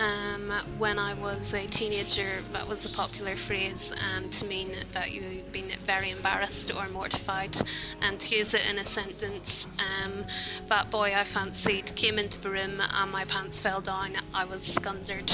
Um, 0.00 0.50
when 0.78 0.98
I 0.98 1.12
was 1.20 1.52
a 1.52 1.66
teenager, 1.66 2.26
that 2.54 2.66
was 2.66 2.90
a 2.90 2.96
popular 2.96 3.36
phrase 3.36 3.92
um, 4.16 4.30
to 4.30 4.46
mean 4.46 4.70
that 4.92 5.12
you've 5.12 5.52
been 5.52 5.70
very 5.84 6.10
embarrassed 6.10 6.74
or 6.74 6.88
mortified. 6.88 7.54
And 8.00 8.18
to 8.18 8.34
use 8.34 8.54
it 8.54 8.62
in 8.66 8.78
a 8.78 8.84
sentence, 8.86 9.68
um, 10.02 10.24
that 10.68 10.90
boy 10.90 11.12
I 11.14 11.24
fancied 11.24 11.94
came 11.96 12.18
into 12.18 12.40
the 12.40 12.48
room 12.48 12.80
and 12.94 13.12
my 13.12 13.24
pants 13.24 13.62
fell 13.62 13.82
down. 13.82 14.12
I 14.32 14.46
was 14.46 14.62
scundered. 14.62 15.30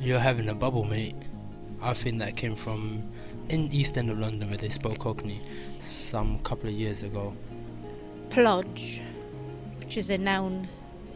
You're 0.00 0.18
having 0.18 0.48
a 0.48 0.54
bubble, 0.54 0.84
mate. 0.84 1.14
I 1.82 1.92
think 1.92 2.20
that 2.20 2.36
came 2.36 2.54
from 2.54 3.02
in 3.50 3.70
East 3.70 3.98
End 3.98 4.08
of 4.08 4.18
London 4.18 4.48
where 4.48 4.56
they 4.56 4.70
spoke 4.70 5.00
Cockney 5.00 5.42
some 5.78 6.38
couple 6.38 6.70
of 6.70 6.74
years 6.74 7.02
ago. 7.02 7.36
Plodge, 8.30 9.02
which 9.78 9.98
is 9.98 10.08
a 10.08 10.16
noun 10.16 10.66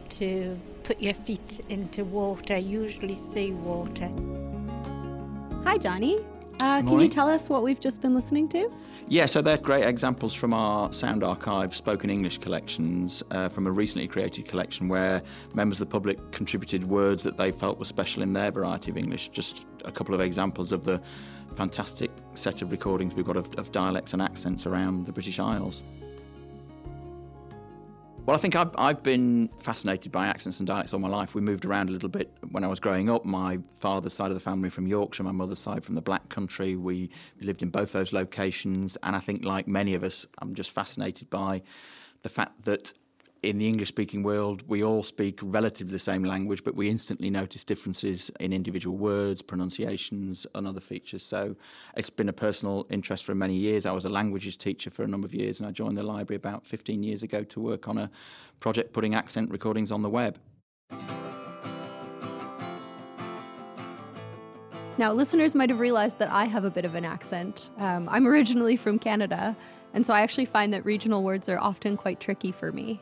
to 0.09 0.59
put 0.83 1.01
your 1.01 1.13
feet 1.13 1.61
into 1.69 2.03
water, 2.03 2.57
usually 2.57 3.15
sea 3.15 3.51
water. 3.51 4.07
Hi, 5.63 5.77
Jonnie. 5.77 6.23
Uh, 6.59 6.81
can 6.81 6.99
you 6.99 7.07
tell 7.07 7.29
us 7.29 7.49
what 7.49 7.61
we've 7.61 7.79
just 7.79 8.01
been 8.01 8.15
listening 8.15 8.49
to? 8.49 8.71
Yeah, 9.09 9.25
so 9.25 9.41
they're 9.41 9.57
great 9.57 9.85
examples 9.85 10.33
from 10.33 10.53
our 10.53 10.91
Sound 10.91 11.23
Archive 11.23 11.75
spoken 11.75 12.09
English 12.09 12.39
collections 12.39 13.23
uh, 13.31 13.47
from 13.47 13.67
a 13.67 13.71
recently 13.71 14.07
created 14.07 14.47
collection 14.47 14.89
where 14.89 15.21
members 15.53 15.79
of 15.79 15.87
the 15.87 15.91
public 15.91 16.31
contributed 16.31 16.87
words 16.87 17.23
that 17.23 17.37
they 17.37 17.51
felt 17.51 17.79
were 17.79 17.85
special 17.85 18.21
in 18.21 18.33
their 18.33 18.51
variety 18.51 18.91
of 18.91 18.97
English. 18.97 19.29
Just 19.29 19.65
a 19.85 19.91
couple 19.91 20.13
of 20.13 20.19
examples 20.19 20.71
of 20.71 20.83
the 20.83 21.01
fantastic 21.55 22.11
set 22.33 22.61
of 22.61 22.71
recordings 22.71 23.13
we've 23.13 23.25
got 23.25 23.37
of, 23.37 23.53
of 23.55 23.71
dialects 23.71 24.13
and 24.13 24.21
accents 24.21 24.65
around 24.65 25.05
the 25.05 25.11
British 25.11 25.39
Isles. 25.39 25.83
Well, 28.27 28.35
I 28.35 28.39
think 28.41 28.57
I've, 28.57 28.71
I've 28.77 29.01
been 29.03 29.49
fascinated 29.59 30.11
by 30.11 30.27
accents 30.27 30.59
and 30.59 30.67
dialects 30.67 30.93
all 30.93 30.99
my 30.99 31.07
life. 31.07 31.33
We 31.33 31.39
moved 31.39 31.63
around 31.63 31.87
a 31.87 31.93
little 31.93 32.09
bit 32.09 32.29
when 32.51 32.65
I 32.65 32.67
was 32.67 32.77
growing 32.77 33.09
up. 33.09 33.23
My 33.23 33.59
father's 33.79 34.13
side 34.13 34.31
of 34.31 34.33
the 34.33 34.41
family 34.41 34.69
from 34.69 34.85
Yorkshire, 34.85 35.23
my 35.23 35.31
mother's 35.31 35.59
side 35.59 35.85
from 35.85 35.95
the 35.95 36.01
Black 36.01 36.27
Country. 36.27 36.75
We 36.75 37.09
lived 37.39 37.63
in 37.63 37.69
both 37.69 37.93
those 37.93 38.11
locations, 38.11 38.97
and 39.01 39.15
I 39.15 39.21
think, 39.21 39.45
like 39.45 39.65
many 39.65 39.93
of 39.93 40.03
us, 40.03 40.25
I'm 40.39 40.55
just 40.55 40.71
fascinated 40.71 41.29
by 41.29 41.61
the 42.23 42.27
fact 42.27 42.65
that 42.65 42.91
in 43.47 43.59
the 43.59 43.67
English 43.67 43.87
speaking 43.87 44.23
world, 44.23 44.61
we 44.67 44.83
all 44.83 45.01
speak 45.01 45.39
relatively 45.41 45.93
the 45.93 45.99
same 45.99 46.21
language, 46.21 46.65
but 46.65 46.75
we 46.75 46.89
instantly 46.89 47.29
notice 47.29 47.63
differences 47.63 48.29
in 48.41 48.51
individual 48.51 48.97
words, 48.97 49.41
pronunciations, 49.41 50.45
and 50.53 50.67
other 50.67 50.81
features. 50.81 51.23
So 51.23 51.55
it's 51.95 52.09
been 52.09 52.27
a 52.27 52.33
personal 52.33 52.85
interest 52.89 53.23
for 53.23 53.33
many 53.33 53.55
years. 53.55 53.85
I 53.85 53.93
was 53.93 54.03
a 54.03 54.09
languages 54.09 54.57
teacher 54.57 54.89
for 54.89 55.03
a 55.03 55.07
number 55.07 55.25
of 55.25 55.33
years, 55.33 55.61
and 55.61 55.67
I 55.67 55.71
joined 55.71 55.95
the 55.95 56.03
library 56.03 56.35
about 56.35 56.65
15 56.65 57.03
years 57.03 57.23
ago 57.23 57.45
to 57.45 57.61
work 57.61 57.87
on 57.87 57.97
a 57.97 58.11
project 58.59 58.91
putting 58.91 59.15
accent 59.15 59.49
recordings 59.49 59.91
on 59.91 60.01
the 60.01 60.09
web. 60.09 60.37
Now, 64.97 65.13
listeners 65.13 65.55
might 65.55 65.69
have 65.69 65.79
realized 65.79 66.19
that 66.19 66.29
I 66.31 66.45
have 66.45 66.65
a 66.65 66.69
bit 66.69 66.83
of 66.83 66.95
an 66.95 67.05
accent. 67.05 67.69
Um, 67.77 68.09
I'm 68.11 68.27
originally 68.27 68.75
from 68.75 68.99
Canada, 68.99 69.55
and 69.93 70.05
so 70.05 70.13
I 70.13 70.19
actually 70.19 70.45
find 70.45 70.73
that 70.73 70.83
regional 70.83 71.23
words 71.23 71.47
are 71.47 71.59
often 71.59 71.95
quite 71.95 72.19
tricky 72.19 72.51
for 72.51 72.73
me. 72.73 72.99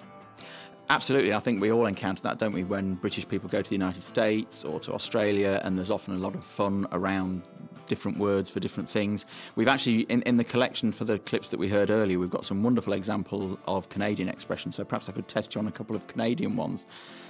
Absolutely. 0.90 1.34
I 1.34 1.40
think 1.40 1.62
we 1.62 1.72
all 1.72 1.88
encounter 1.88 2.22
that, 2.24 2.38
don't 2.38 2.54
we, 2.54 2.64
when 2.64 2.94
British 2.96 3.28
people 3.28 3.50
go 3.50 3.62
to 3.62 3.70
the 3.70 3.76
United 3.76 4.04
States 4.04 4.64
or 4.64 4.80
to 4.82 4.94
Australia, 4.94 5.60
and 5.64 5.78
there's 5.78 5.90
often 5.90 6.16
a 6.16 6.20
lot 6.20 6.36
of 6.36 6.46
fun 6.46 6.88
around 6.92 7.42
different 7.88 8.18
words 8.18 8.50
for 8.50 8.60
different 8.60 8.90
things. 8.90 9.26
We've 9.56 9.68
actually, 9.68 10.02
in, 10.02 10.22
in 10.24 10.38
the 10.38 10.44
collection 10.44 10.92
for 10.92 11.06
the 11.06 11.20
clips 11.20 11.50
that 11.50 11.60
we 11.60 11.68
heard 11.70 11.90
earlier, 11.90 12.20
we've 12.20 12.30
got 12.30 12.46
some 12.46 12.62
wonderful 12.62 12.94
examples 12.94 13.58
of 13.68 13.90
Canadian 13.90 14.30
expressions. 14.30 14.76
So 14.76 14.84
perhaps 14.84 15.10
I 15.10 15.12
could 15.12 15.28
test 15.28 15.56
you 15.56 15.60
on 15.60 15.68
a 15.68 15.72
couple 15.72 15.96
of 15.96 16.06
Canadian 16.08 16.56
ones. 16.56 16.86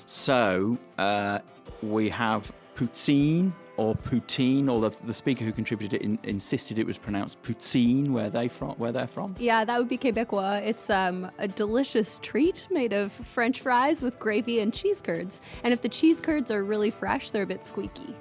So 0.05 0.77
uh, 0.97 1.39
we 1.81 2.09
have 2.09 2.51
poutine 2.75 3.51
or 3.77 3.93
poutine, 3.93 4.69
or 4.69 4.79
the, 4.79 4.97
the 5.05 5.13
speaker 5.13 5.43
who 5.43 5.51
contributed 5.51 6.01
it 6.01 6.05
in, 6.05 6.17
insisted 6.23 6.79
it 6.79 6.85
was 6.87 6.97
pronounced 6.97 7.41
poutine, 7.43 8.09
where 8.11 8.29
they 8.29 8.47
from, 8.47 8.71
where 8.75 8.91
they're 8.93 9.05
from. 9.07 9.35
Yeah, 9.37 9.65
that 9.65 9.77
would 9.77 9.89
be 9.89 9.97
Quebecois. 9.97 10.61
It's 10.65 10.89
um, 10.89 11.29
a 11.39 11.47
delicious 11.47 12.19
treat 12.23 12.67
made 12.71 12.93
of 12.93 13.11
French 13.11 13.59
fries 13.61 14.01
with 14.01 14.17
gravy 14.17 14.59
and 14.61 14.73
cheese 14.73 15.01
curds. 15.01 15.41
And 15.63 15.73
if 15.73 15.81
the 15.81 15.89
cheese 15.89 16.21
curds 16.21 16.51
are 16.51 16.63
really 16.63 16.89
fresh, 16.91 17.31
they're 17.31 17.43
a 17.43 17.47
bit 17.47 17.65
squeaky. 17.65 18.15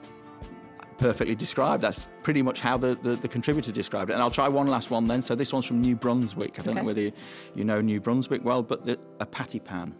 perfectly 0.99 1.35
described. 1.37 1.83
That's 1.83 2.09
pretty 2.25 2.43
much 2.43 2.61
how 2.61 2.77
the, 2.77 2.95
the, 2.97 3.15
the 3.17 3.29
contributor 3.29 3.71
described 3.73 4.11
it. 4.11 4.15
And 4.15 4.23
I'll 4.23 4.31
try 4.31 4.49
one 4.49 4.67
last 4.67 4.91
one 4.91 5.07
then. 5.07 5.23
So 5.23 5.35
this 5.37 5.53
one's 5.53 5.67
from 5.67 5.81
New 5.81 5.95
Brunswick. 5.97 6.59
I 6.59 6.63
don't 6.63 6.73
Okay. 6.73 6.81
know 6.81 6.87
whether 6.87 7.01
you, 7.01 7.13
you 7.55 7.65
know 7.65 7.81
New 7.81 8.01
Brunswick 8.01 8.45
well, 8.45 8.63
but 8.63 8.85
the, 8.87 8.99
a 9.21 9.27
patty 9.27 9.59
pan. 9.61 9.95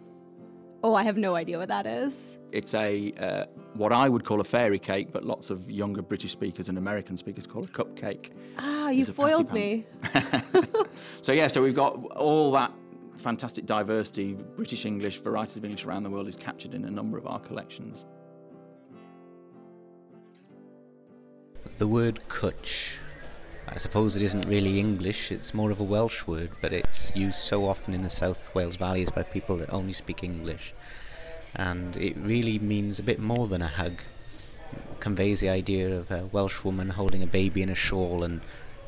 Oh, 0.85 0.93
I 0.93 1.01
have 1.01 1.17
no 1.17 1.33
idea 1.33 1.57
what 1.57 1.69
that 1.69 1.87
is. 1.87 2.37
It's 2.51 2.75
a 2.75 3.11
uh, 3.19 3.45
what 3.73 3.91
I 3.91 4.07
would 4.07 4.23
call 4.23 4.39
a 4.39 4.43
fairy 4.43 4.77
cake, 4.77 5.07
but 5.11 5.25
lots 5.25 5.49
of 5.49 5.67
younger 5.67 6.03
British 6.03 6.31
speakers 6.31 6.69
and 6.69 6.77
American 6.77 7.17
speakers 7.17 7.47
call 7.47 7.63
a 7.63 7.67
cupcake. 7.67 8.29
Ah, 8.59 8.89
you 8.89 9.01
It's 9.01 9.09
foiled 9.09 9.51
me. 9.51 9.87
So 11.23 11.31
yeah, 11.31 11.47
so 11.47 11.63
we've 11.63 11.73
got 11.73 11.95
all 12.17 12.51
that 12.51 12.71
fantastic 13.17 13.65
diversity, 13.65 14.33
British 14.55 14.85
English, 14.85 15.21
varieties 15.21 15.57
of 15.57 15.65
English 15.65 15.85
around 15.85 16.03
the 16.03 16.11
world 16.11 16.27
is 16.27 16.35
captured 16.35 16.75
in 16.75 16.85
a 16.85 16.91
number 16.91 17.17
of 17.17 17.25
our 17.25 17.39
collections. 17.39 18.05
The 21.79 21.87
word 21.87 22.19
cwtch. 22.27 22.99
I 23.67 23.77
suppose 23.77 24.15
it 24.15 24.21
isn't 24.21 24.47
really 24.47 24.79
English, 24.79 25.31
it's 25.31 25.53
more 25.53 25.71
of 25.71 25.79
a 25.79 25.83
Welsh 25.83 26.27
word, 26.27 26.51
but 26.61 26.71
it's 26.71 27.15
used 27.15 27.39
so 27.39 27.63
often 27.65 27.95
in 27.95 28.03
the 28.03 28.11
South 28.11 28.53
Wales 28.53 28.75
valleys 28.75 29.09
by 29.09 29.23
people 29.23 29.57
that 29.57 29.73
only 29.73 29.93
speak 29.93 30.23
English. 30.23 30.73
And 31.55 31.97
it 31.97 32.15
really 32.15 32.59
means 32.59 32.99
a 32.99 33.03
bit 33.03 33.19
more 33.19 33.47
than 33.47 33.63
a 33.63 33.67
hug. 33.67 34.01
It 34.71 34.99
conveys 34.99 35.39
the 35.39 35.49
idea 35.49 35.97
of 35.97 36.11
a 36.11 36.27
Welsh 36.31 36.63
woman 36.63 36.91
holding 36.91 37.23
a 37.23 37.27
baby 37.27 37.63
in 37.63 37.69
a 37.69 37.75
shawl 37.75 38.23
and 38.23 38.41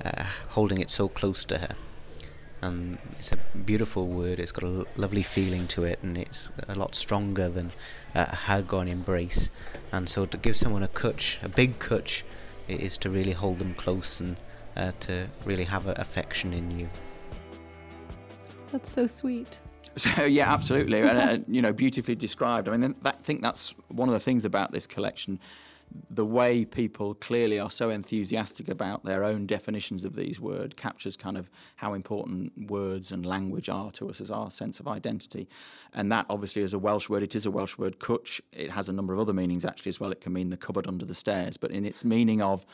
uh, 0.06 0.26
holding 0.50 0.80
it 0.80 0.92
so 0.92 1.08
close 1.08 1.44
to 1.46 1.58
her. 1.58 1.76
And 2.62 3.00
it's 3.14 3.32
a 3.32 3.38
beautiful 3.58 4.06
word, 4.06 4.40
it's 4.40 4.52
got 4.52 4.64
a 4.64 4.80
l- 4.80 4.86
lovely 4.96 5.24
feeling 5.24 5.68
to 5.70 5.86
it, 5.86 6.00
and 6.04 6.18
it's 6.18 6.52
a 6.68 6.76
lot 6.76 6.94
stronger 6.94 7.50
than 7.50 7.72
a 8.14 8.36
hug 8.36 8.74
or 8.74 8.84
an 8.84 8.88
embrace. 8.88 9.50
And 9.92 10.08
so 10.08 10.28
to 10.28 10.38
give 10.38 10.56
someone 10.56 10.84
a 10.84 10.88
cwtch, 10.88 11.44
a 11.44 11.50
big 11.50 11.76
it 12.68 12.82
is 12.82 12.98
to 12.98 13.10
really 13.10 13.32
hold 13.32 13.60
them 13.60 13.74
close 13.74 14.20
and 14.20 14.38
uh, 14.78 14.92
to 15.02 15.28
really 15.46 15.64
have 15.64 15.88
a 15.88 15.94
affection 15.94 16.54
in 16.54 16.80
you. 16.80 16.88
That's 18.72 18.92
so 18.92 19.08
sweet. 19.08 19.60
So 19.98 20.26
yeah, 20.26 20.54
absolutely, 20.54 21.02
and 21.02 21.18
uh, 21.18 21.40
you 21.48 21.60
know, 21.60 21.74
beautifully 21.74 22.14
described. 22.14 22.70
I 22.70 22.78
mean, 22.78 22.94
that, 23.02 23.16
I 23.20 23.24
think 23.24 23.42
that's 23.42 23.74
one 23.88 24.08
of 24.08 24.14
the 24.14 24.20
things 24.20 24.46
about 24.46 24.72
this 24.72 24.86
collection. 24.86 25.40
The 26.12 26.24
way 26.24 26.66
people 26.66 27.16
clearly 27.16 27.58
are 27.60 27.72
so 27.72 27.90
enthusiastic 27.90 28.70
about 28.70 29.04
their 29.04 29.24
own 29.24 29.48
definitions 29.48 30.06
of 30.06 30.16
these 30.16 30.40
words 30.40 30.76
captures 30.78 31.16
kind 31.18 31.36
of 31.36 31.50
how 31.78 31.96
important 31.96 32.70
words 32.70 33.12
and 33.12 33.26
language 33.26 33.70
are 33.70 33.90
to 33.94 34.12
us 34.12 34.22
as 34.22 34.30
our 34.30 34.52
sense 34.52 34.80
of 34.80 34.88
identity. 34.88 35.50
And 35.96 36.12
that 36.12 36.28
obviously 36.30 36.62
is 36.62 36.74
a 36.74 36.80
Welsh 36.80 37.10
word. 37.10 37.24
It 37.24 37.36
is 37.36 37.48
a 37.48 37.52
Welsh 37.52 37.80
word, 37.80 37.98
cwtch. 37.98 38.40
It 38.52 38.70
has 38.70 38.90
a 38.90 38.94
number 38.94 39.14
of 39.14 39.20
other 39.20 39.34
meanings 39.34 39.66
actually 39.66 39.90
as 39.90 40.00
well. 40.00 40.12
It 40.12 40.22
can 40.22 40.32
mean 40.32 40.52
the 40.52 40.58
cupboard 40.58 40.86
under 40.86 41.06
the 41.06 41.16
stairs, 41.16 41.58
but 41.58 41.72
in 41.72 41.86
its 41.86 42.06
meaning 42.06 42.40
of 42.40 42.68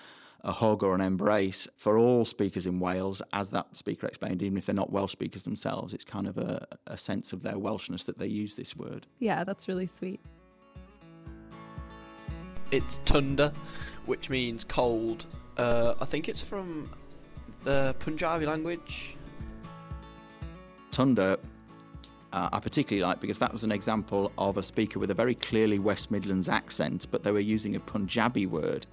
a 0.44 0.52
hug 0.52 0.84
or 0.84 0.94
an 0.94 1.02
embrace 1.02 1.68
for 1.78 1.98
all 1.98 2.26
speakers 2.26 2.68
in 2.68 2.80
Wales, 2.80 3.22
as 3.32 3.50
that 3.52 3.78
speaker 3.78 4.08
explained, 4.08 4.42
even 4.42 4.58
if 4.58 4.66
they're 4.66 4.76
not 4.76 4.92
Welsh 4.92 5.14
speakers 5.14 5.46
themselves, 5.46 5.94
it's 5.94 6.04
kind 6.04 6.28
of 6.28 6.38
a, 6.38 6.68
a 6.88 6.98
sense 6.98 7.32
of 7.32 7.44
their 7.44 7.56
Welshness 7.56 8.04
that 8.06 8.18
they 8.18 8.28
use 8.28 8.56
this 8.56 8.76
word. 8.76 9.08
Yeah, 9.20 9.44
that's 9.46 9.68
really 9.68 9.88
sweet. 9.88 10.20
It's 12.72 13.00
tunda, 13.06 13.54
which 14.06 14.30
means 14.30 14.64
cold. 14.64 15.28
Uh, 15.58 15.94
I 16.02 16.06
think 16.06 16.28
it's 16.28 16.42
from 16.42 16.90
the 17.64 17.96
Punjabi 18.00 18.46
language. 18.46 19.16
Tunda, 20.92 21.40
uh, 22.34 22.50
I 22.52 22.60
particularly 22.60 23.06
like 23.08 23.22
because 23.22 23.40
that 23.40 23.54
was 23.54 23.64
an 23.64 23.72
example 23.72 24.32
of 24.38 24.58
a 24.58 24.64
speaker 24.64 25.00
with 25.00 25.12
a 25.12 25.14
very 25.14 25.36
clearly 25.36 25.80
West 25.80 26.12
Midlands 26.12 26.50
accent, 26.50 27.08
but 27.12 27.24
they 27.24 27.32
were 27.32 27.40
using 27.40 27.76
a 27.76 27.80
Punjabi 27.80 28.46
word. 28.46 28.86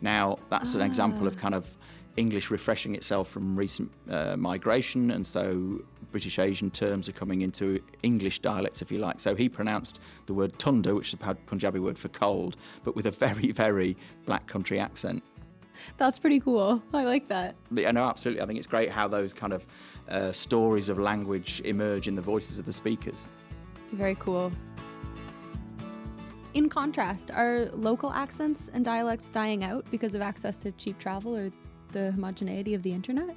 Now, 0.00 0.38
that's 0.50 0.74
an 0.74 0.80
example 0.80 1.26
of 1.26 1.36
kind 1.36 1.54
of 1.54 1.76
English 2.16 2.50
refreshing 2.50 2.94
itself 2.94 3.28
from 3.28 3.56
recent 3.56 3.90
uh, 4.10 4.36
migration, 4.36 5.12
and 5.12 5.26
so 5.26 5.80
British 6.10 6.38
Asian 6.38 6.70
terms 6.70 7.08
are 7.08 7.12
coming 7.12 7.42
into 7.42 7.80
English 8.02 8.40
dialects, 8.40 8.82
if 8.82 8.90
you 8.90 8.98
like. 8.98 9.20
So 9.20 9.34
he 9.34 9.48
pronounced 9.48 10.00
the 10.26 10.34
word 10.34 10.58
tunda, 10.58 10.94
which 10.94 11.12
is 11.12 11.20
a 11.20 11.34
Punjabi 11.34 11.78
word 11.78 11.98
for 11.98 12.08
cold, 12.08 12.56
but 12.84 12.96
with 12.96 13.06
a 13.06 13.10
very, 13.10 13.52
very 13.52 13.96
black 14.26 14.46
country 14.46 14.80
accent. 14.80 15.22
That's 15.96 16.18
pretty 16.18 16.40
cool. 16.40 16.82
I 16.92 17.04
like 17.04 17.28
that. 17.28 17.54
Yeah, 17.70 17.92
no, 17.92 18.04
absolutely. 18.04 18.42
I 18.42 18.46
think 18.46 18.58
it's 18.58 18.66
great 18.66 18.90
how 18.90 19.06
those 19.06 19.32
kind 19.32 19.52
of 19.52 19.66
uh, 20.08 20.32
stories 20.32 20.88
of 20.88 20.98
language 20.98 21.62
emerge 21.64 22.08
in 22.08 22.16
the 22.16 22.22
voices 22.22 22.58
of 22.58 22.66
the 22.66 22.72
speakers. 22.72 23.26
Very 23.92 24.16
cool. 24.16 24.50
In 26.58 26.68
contrast, 26.68 27.30
are 27.30 27.66
local 27.66 28.10
accents 28.10 28.68
and 28.74 28.84
dialects 28.84 29.30
dying 29.30 29.62
out 29.62 29.88
because 29.92 30.16
of 30.16 30.22
access 30.22 30.56
to 30.56 30.72
cheap 30.72 30.98
travel 30.98 31.36
or 31.36 31.52
the 31.92 32.10
homogeneity 32.10 32.74
of 32.74 32.82
the 32.82 32.92
internet? 32.92 33.36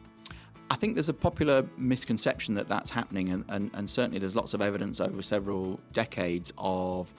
I 0.71 0.75
think 0.75 0.95
there's 0.95 1.07
a 1.07 1.13
popular 1.13 1.63
misconception 1.77 2.55
that 2.55 2.67
that's 2.67 2.89
happening, 2.89 3.29
and, 3.29 3.45
and, 3.47 3.69
and 3.75 3.87
certainly 3.87 4.17
there's 4.17 4.35
lots 4.35 4.55
of 4.55 4.61
evidence 4.63 4.99
over 4.99 5.21
several 5.21 5.79
decades 5.93 6.51
of 6.57 7.13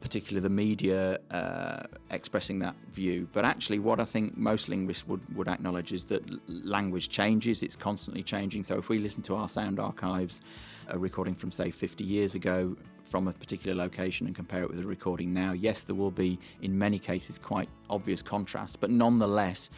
particularly 0.00 0.42
the 0.42 0.50
media 0.50 1.18
uh, 1.30 1.84
expressing 2.10 2.58
that 2.58 2.76
view. 2.92 3.26
But 3.32 3.46
actually, 3.46 3.78
what 3.78 4.00
I 4.00 4.04
think 4.04 4.36
most 4.36 4.68
linguists 4.68 5.08
would, 5.08 5.22
would 5.34 5.48
acknowledge 5.48 5.92
is 5.92 6.04
that 6.04 6.24
language 6.46 7.08
changes, 7.08 7.62
it's 7.62 7.74
constantly 7.74 8.22
changing. 8.22 8.64
So 8.64 8.76
if 8.76 8.90
we 8.90 8.98
listen 8.98 9.22
to 9.22 9.36
our 9.36 9.48
sound 9.48 9.80
archives, 9.80 10.42
a 10.88 10.98
recording 10.98 11.34
from, 11.34 11.50
say, 11.50 11.70
50 11.70 12.04
years 12.04 12.34
ago 12.34 12.76
from 13.08 13.28
a 13.28 13.32
particular 13.32 13.74
location 13.74 14.26
and 14.26 14.34
compare 14.34 14.62
it 14.62 14.70
with 14.70 14.80
a 14.80 14.86
recording 14.86 15.32
now, 15.32 15.52
yes, 15.52 15.82
there 15.82 15.94
will 15.94 16.10
be, 16.10 16.38
in 16.62 16.76
many 16.76 16.98
cases, 16.98 17.38
quite 17.38 17.68
obvious 17.88 18.22
contrasts. 18.22 18.76
But 18.76 18.90
nonetheless, 18.90 19.70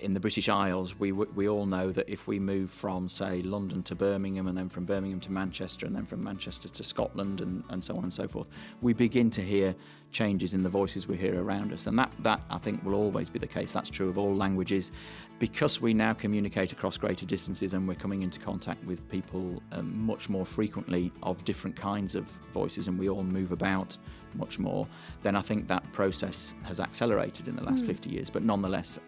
in 0.00 0.14
the 0.14 0.20
British 0.20 0.48
Isles, 0.48 0.98
we 0.98 1.12
we 1.12 1.48
all 1.48 1.66
know 1.66 1.92
that 1.92 2.08
if 2.08 2.26
we 2.26 2.38
move 2.38 2.70
from, 2.70 3.08
say, 3.08 3.42
London 3.42 3.82
to 3.84 3.94
Birmingham, 3.94 4.48
and 4.48 4.56
then 4.56 4.68
from 4.68 4.84
Birmingham 4.84 5.20
to 5.20 5.32
Manchester, 5.32 5.86
and 5.86 5.94
then 5.94 6.06
from 6.06 6.22
Manchester 6.22 6.68
to 6.68 6.84
Scotland, 6.84 7.40
and, 7.40 7.62
and 7.68 7.82
so 7.82 7.96
on 7.96 8.04
and 8.04 8.12
so 8.12 8.26
forth, 8.26 8.46
we 8.80 8.92
begin 8.92 9.30
to 9.30 9.42
hear 9.42 9.74
changes 10.12 10.52
in 10.52 10.62
the 10.62 10.68
voices 10.68 11.06
we 11.06 11.16
hear 11.16 11.40
around 11.40 11.72
us, 11.72 11.86
and 11.86 11.98
that 11.98 12.12
that 12.20 12.40
I 12.50 12.58
think 12.58 12.84
will 12.84 12.94
always 12.94 13.30
be 13.30 13.38
the 13.38 13.46
case. 13.46 13.72
That's 13.72 13.90
true 13.90 14.08
of 14.08 14.18
all 14.18 14.34
languages, 14.34 14.90
because 15.38 15.80
we 15.80 15.94
now 15.94 16.14
communicate 16.14 16.72
across 16.72 16.96
greater 16.96 17.26
distances, 17.26 17.74
and 17.74 17.86
we're 17.86 17.94
coming 17.94 18.22
into 18.22 18.40
contact 18.40 18.82
with 18.84 19.06
people 19.10 19.62
um, 19.72 19.98
much 20.04 20.28
more 20.28 20.46
frequently 20.46 21.12
of 21.22 21.44
different 21.44 21.76
kinds 21.76 22.14
of 22.14 22.26
voices, 22.52 22.88
and 22.88 22.98
we 22.98 23.08
all 23.08 23.22
move 23.22 23.52
about 23.52 23.96
much 24.34 24.58
more. 24.58 24.86
Then 25.22 25.36
I 25.36 25.42
think 25.42 25.68
that 25.68 25.90
process 25.92 26.54
has 26.64 26.80
accelerated 26.80 27.48
in 27.48 27.56
the 27.56 27.62
last 27.62 27.84
Mm. 27.84 27.86
50 27.88 28.10
years, 28.10 28.30
but 28.30 28.42
nonetheless 28.42 28.98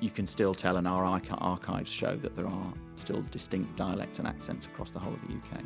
you 0.00 0.10
can 0.10 0.26
still 0.26 0.54
tell, 0.54 0.76
and 0.76 0.86
our 0.86 1.04
archives 1.04 1.90
show 1.90 2.16
that 2.16 2.36
there 2.36 2.46
are 2.46 2.72
still 2.96 3.22
distinct 3.30 3.76
dialects 3.76 4.18
and 4.18 4.28
accents 4.28 4.66
across 4.66 4.90
the 4.90 4.98
whole 4.98 5.12
of 5.12 5.20
the 5.22 5.34
UK. 5.34 5.62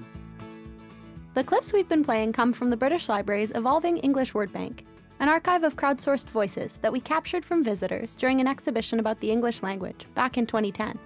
The 1.35 1.45
clips 1.45 1.73
we've 1.73 1.89
been 1.89 2.05
playing 2.05 2.33
come 2.33 2.53
from 2.53 2.71
the 2.71 2.77
British 2.77 3.09
Library's 3.09 3.53
Evolving 3.55 3.99
English 3.99 4.35
Word 4.35 4.53
Bank, 4.53 4.87
an 5.21 5.29
archive 5.29 5.63
of 5.63 5.77
crowdsourced 5.77 6.31
voices 6.31 6.79
that 6.79 6.93
we 6.93 7.01
captured 7.01 7.45
from 7.45 7.63
visitors 7.63 8.15
during 8.17 8.41
an 8.41 8.47
exhibition 8.47 8.99
about 8.99 9.21
the 9.21 9.31
English 9.31 9.63
language 9.63 10.07
back 10.15 10.39
in 10.39 10.47
2010. 10.47 10.99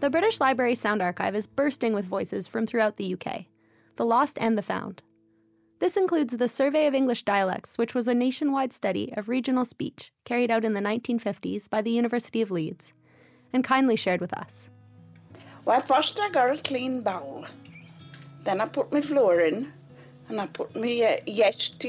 The 0.00 0.10
British 0.10 0.40
Library 0.40 0.74
Sound 0.74 1.00
Archive 1.00 1.34
is 1.34 1.46
bursting 1.46 1.92
with 1.94 2.04
voices 2.04 2.46
from 2.46 2.66
throughout 2.66 2.96
the 2.96 3.14
UK, 3.14 3.46
the 3.96 4.04
lost 4.04 4.38
and 4.40 4.58
the 4.58 4.62
found. 4.62 5.02
This 5.84 5.98
includes 5.98 6.34
the 6.34 6.48
Survey 6.48 6.86
of 6.86 6.94
English 6.94 7.24
Dialects, 7.24 7.76
which 7.76 7.94
was 7.94 8.08
a 8.08 8.14
nationwide 8.14 8.72
study 8.72 9.12
of 9.18 9.28
regional 9.28 9.66
speech 9.66 10.12
carried 10.24 10.50
out 10.50 10.64
in 10.64 10.72
the 10.72 10.80
1950s 10.80 11.68
by 11.68 11.82
the 11.82 11.90
University 11.90 12.40
of 12.40 12.50
Leeds, 12.50 12.94
and 13.52 13.62
kindly 13.62 13.94
shared 13.94 14.22
with 14.22 14.32
us. 14.32 14.70
Well, 15.66 15.80
first 15.80 16.18
I 16.18 16.30
got 16.30 16.58
a 16.58 16.62
clean 16.62 17.02
bowl. 17.02 17.44
Then 18.44 18.62
I 18.62 18.66
put 18.68 18.94
my 18.94 19.02
flour 19.02 19.40
in, 19.40 19.74
and 20.30 20.40
I 20.40 20.46
put 20.46 20.74
my 20.74 21.18
uh, 21.18 21.22
yeast 21.26 21.84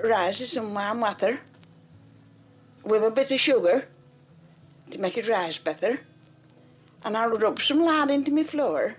rises 0.00 0.56
in 0.56 0.72
warm 0.72 1.00
water 1.00 1.40
with 2.84 3.02
a 3.02 3.10
bit 3.10 3.32
of 3.32 3.40
sugar 3.40 3.88
to 4.92 4.98
make 5.00 5.18
it 5.18 5.26
rise 5.26 5.58
better. 5.58 5.98
And 7.04 7.16
I'll 7.16 7.30
rub 7.30 7.60
some 7.60 7.84
lard 7.84 8.12
into 8.12 8.30
my 8.30 8.44
flour, 8.44 8.94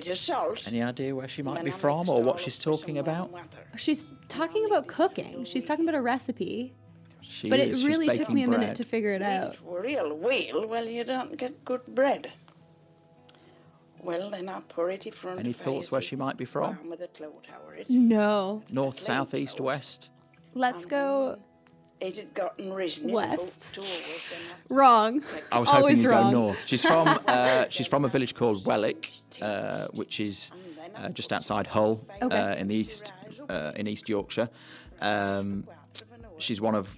bit 0.00 0.08
of 0.08 0.16
salt. 0.18 0.66
Any 0.68 0.82
idea 0.82 1.14
where 1.14 1.28
she 1.28 1.42
might 1.42 1.64
be 1.64 1.70
from 1.70 2.08
or 2.08 2.22
what 2.22 2.40
she's 2.40 2.54
up 2.66 2.70
with 2.72 2.80
some 2.80 2.88
talking 2.88 2.98
about? 2.98 3.30
She's 3.76 4.06
talking 4.28 4.64
about 4.66 4.86
cooking. 4.86 5.44
She's 5.44 5.64
talking 5.64 5.88
about 5.88 5.98
a 5.98 6.02
recipe. 6.02 6.74
She 7.20 7.50
but 7.50 7.60
is. 7.60 7.68
it 7.68 7.76
She's 7.78 7.86
really 7.86 8.14
took 8.14 8.30
me 8.30 8.42
a 8.44 8.48
minute 8.48 8.66
bread. 8.66 8.76
to 8.76 8.84
figure 8.84 9.12
it 9.12 9.22
out. 9.22 9.58
Real 9.64 10.14
wheel, 10.16 10.66
well, 10.66 10.86
you 10.86 11.04
don't 11.04 11.36
get 11.36 11.64
good 11.64 11.84
bread. 11.94 12.32
Well, 14.02 14.30
then 14.30 14.48
I 14.48 14.60
pour 14.68 14.90
it 14.90 15.06
in 15.06 15.12
front 15.12 15.40
Any 15.40 15.50
of 15.50 15.56
thoughts 15.56 15.90
where 15.90 16.00
she 16.00 16.16
might 16.16 16.36
be 16.36 16.44
from? 16.44 16.88
with 16.88 17.00
a 17.00 17.08
tower. 17.08 17.76
No. 17.88 18.62
North, 18.70 18.98
south, 19.00 19.34
east, 19.34 19.60
west? 19.60 20.10
Let's 20.54 20.84
go 20.84 21.38
It 22.00 22.16
had 22.16 22.32
gotten 22.34 22.72
risen 22.72 23.10
West. 23.10 23.76
in 23.76 23.82
about 23.82 23.88
two 23.88 23.92
hours. 23.92 24.28
Then 24.30 24.40
I 24.70 24.74
wrong. 24.74 25.22
I 25.50 25.58
was 25.58 25.68
Always 25.68 25.82
hoping 25.82 26.00
you'd 26.02 26.08
wrong. 26.10 26.32
go 26.32 26.40
north. 26.40 26.64
She's 26.66 26.84
from 26.84 27.08
uh, 27.26 27.64
she's 27.70 27.86
from 27.88 28.04
a 28.04 28.08
village 28.08 28.34
called 28.34 28.64
Welwick, 28.66 29.10
uh, 29.42 29.88
which 29.94 30.20
is 30.20 30.50
uh, 30.96 31.08
just 31.08 31.32
outside 31.32 31.66
Hull 31.66 32.00
Okay. 32.22 32.36
uh, 32.36 32.54
in 32.54 32.68
the 32.68 32.74
east 32.76 33.12
uh, 33.48 33.72
in 33.74 33.88
East 33.88 34.08
Yorkshire. 34.08 34.48
Um, 35.00 35.66
she's 36.38 36.60
one 36.60 36.74
of 36.76 36.96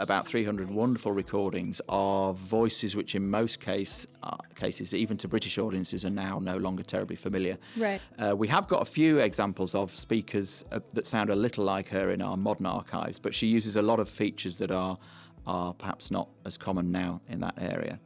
about 0.00 0.26
300 0.26 0.70
wonderful 0.70 1.12
recordings 1.12 1.80
of 1.88 2.36
voices 2.38 2.96
which, 2.96 3.14
in 3.14 3.28
most 3.28 3.60
case, 3.60 4.06
uh, 4.22 4.36
cases, 4.54 4.94
even 4.94 5.16
to 5.18 5.28
British 5.28 5.58
audiences, 5.58 6.06
are 6.06 6.10
now 6.10 6.38
no 6.38 6.56
longer 6.56 6.82
terribly 6.82 7.16
familiar. 7.16 7.58
Right. 7.76 8.00
Uh, 8.18 8.34
we 8.34 8.48
have 8.48 8.66
got 8.66 8.80
a 8.80 8.86
few 8.86 9.18
examples 9.18 9.74
of 9.74 9.94
speakers 9.94 10.64
uh, 10.72 10.80
that 10.94 11.06
sound 11.06 11.28
a 11.28 11.36
little 11.36 11.64
like 11.64 11.88
her 11.88 12.10
in 12.12 12.22
our 12.22 12.38
modern 12.38 12.64
archives, 12.64 13.18
but 13.18 13.34
she 13.34 13.46
uses 13.46 13.76
a 13.76 13.82
lot 13.82 14.00
of 14.00 14.08
features 14.08 14.56
that 14.58 14.70
are 14.70 14.98
are 15.46 15.72
perhaps 15.74 16.10
not 16.10 16.28
as 16.44 16.56
common 16.58 16.92
now 16.92 17.20
in 17.28 17.40
that 17.40 17.54
area. 17.58 17.98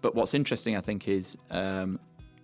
But 0.00 0.14
what's 0.14 0.34
interesting, 0.34 0.76
I 0.76 0.80
think, 0.80 1.08
is 1.08 1.36
um, 1.50 1.98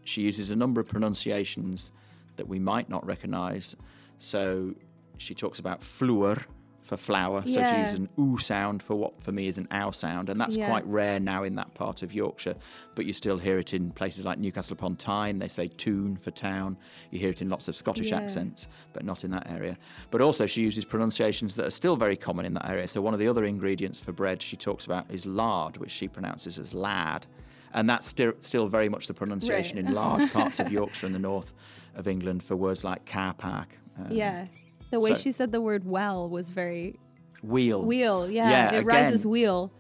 she 0.05 0.23
uses 0.23 0.51
a 0.51 0.57
number 0.57 0.81
of 0.81 0.89
pronunciations 0.89 1.93
that 2.37 2.47
we 2.47 2.59
might 2.59 2.89
not 2.89 3.05
recognise. 3.05 3.77
So 4.19 4.75
she 5.19 5.35
talks 5.35 5.59
about 5.59 5.81
fluor 5.81 6.45
for 6.89 6.97
flower, 6.97 7.43
so 7.43 7.49
she 7.49 7.59
Yeah. 7.59 7.83
uses 7.83 7.99
an 7.99 8.09
oo 8.19 8.39
sound 8.39 8.83
for 8.83 8.95
what 8.97 9.23
for 9.23 9.31
me 9.31 9.47
is 9.47 9.59
an 9.59 9.69
ow 9.71 9.91
sound, 9.91 10.31
and 10.31 10.41
that's 10.41 10.57
Yeah. 10.57 10.67
quite 10.69 10.87
rare 10.87 11.21
now 11.21 11.43
in 11.45 11.55
that 11.57 11.75
part 11.75 12.03
of 12.03 12.15
Yorkshire. 12.15 12.55
But 12.95 13.05
you 13.05 13.13
still 13.13 13.37
hear 13.37 13.59
it 13.59 13.75
in 13.75 13.91
places 13.91 14.25
like 14.25 14.39
Newcastle 14.39 14.73
upon 14.73 14.97
Tyne. 14.97 15.39
They 15.39 15.49
say 15.49 15.69
tune 15.69 16.17
for 16.17 16.31
town. 16.31 16.79
You 17.11 17.19
hear 17.19 17.29
it 17.31 17.43
in 17.43 17.51
lots 17.51 17.69
of 17.69 17.77
Scottish 17.77 18.09
Yeah. 18.11 18.17
accents, 18.17 18.67
but 18.95 19.05
not 19.05 19.23
in 19.23 19.31
that 19.33 19.47
area. 19.51 19.77
But 20.11 20.23
also 20.23 20.47
she 20.47 20.63
uses 20.63 20.87
pronunciations 20.87 21.55
that 21.57 21.67
are 21.67 21.71
still 21.71 21.95
very 21.97 22.17
common 22.17 22.47
in 22.47 22.55
that 22.55 22.67
area. 22.69 22.89
So 22.89 23.03
one 23.03 23.13
of 23.13 23.21
the 23.21 23.29
other 23.29 23.45
ingredients 23.45 24.01
for 24.01 24.13
bread 24.13 24.41
she 24.41 24.57
talks 24.57 24.87
about 24.87 25.05
is 25.11 25.27
lard, 25.27 25.77
which 25.77 25.93
she 25.93 26.09
pronounces 26.09 26.59
as 26.59 26.73
lad, 26.73 27.27
and 27.75 27.89
that's 27.89 28.07
still 28.09 28.33
still 28.41 28.67
very 28.69 28.89
much 28.89 29.09
the 29.09 29.15
pronunciation 29.15 29.77
Right. 29.77 29.87
in 29.87 29.95
large 29.95 30.33
parts 30.33 30.59
of 30.59 30.73
Yorkshire 30.79 31.05
and 31.07 31.15
the 31.15 31.19
north 31.19 31.53
of 31.95 32.09
England 32.09 32.43
for 32.43 32.57
words 32.57 32.83
like 32.83 33.05
car 33.05 33.35
park. 33.35 33.79
um, 33.99 34.07
Yeah. 34.11 34.47
The 34.91 35.01
way 35.01 35.15
so- 35.15 35.19
she 35.21 35.33
said 35.33 35.53
the 35.53 35.61
word 35.61 35.85
well 35.85 36.29
was 36.29 36.51
very 36.51 36.99
Wheel. 37.43 37.83
wheel. 37.85 38.29
Yeah. 38.31 38.51
Yeah, 38.51 38.67
it 38.73 38.79
again, 38.81 38.87
rises 38.87 39.25
wheel. 39.27 39.71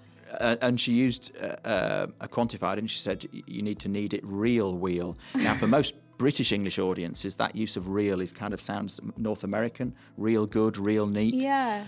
uh, 0.40 0.56
and 0.60 0.80
she 0.80 0.92
used 0.92 1.32
uh, 1.40 1.46
uh, 1.68 2.06
a 2.20 2.28
quantified, 2.28 2.78
and 2.78 2.88
she 2.90 2.98
said 2.98 3.26
you 3.46 3.62
need 3.62 3.78
to 3.80 3.88
need 3.88 4.12
it 4.14 4.20
real 4.24 4.76
wheel. 4.76 5.16
Now, 5.34 5.54
for 5.54 5.66
most 5.66 5.94
British 6.18 6.52
English 6.52 6.78
audiences, 6.78 7.34
that 7.36 7.56
use 7.56 7.76
of 7.76 7.88
real 7.88 8.20
is 8.20 8.32
kind 8.32 8.52
of 8.54 8.60
sounds 8.60 9.00
North 9.16 9.44
American, 9.44 9.94
real 10.16 10.46
good, 10.46 10.76
real 10.78 11.06
neat. 11.06 11.34
Yeah. 11.34 11.84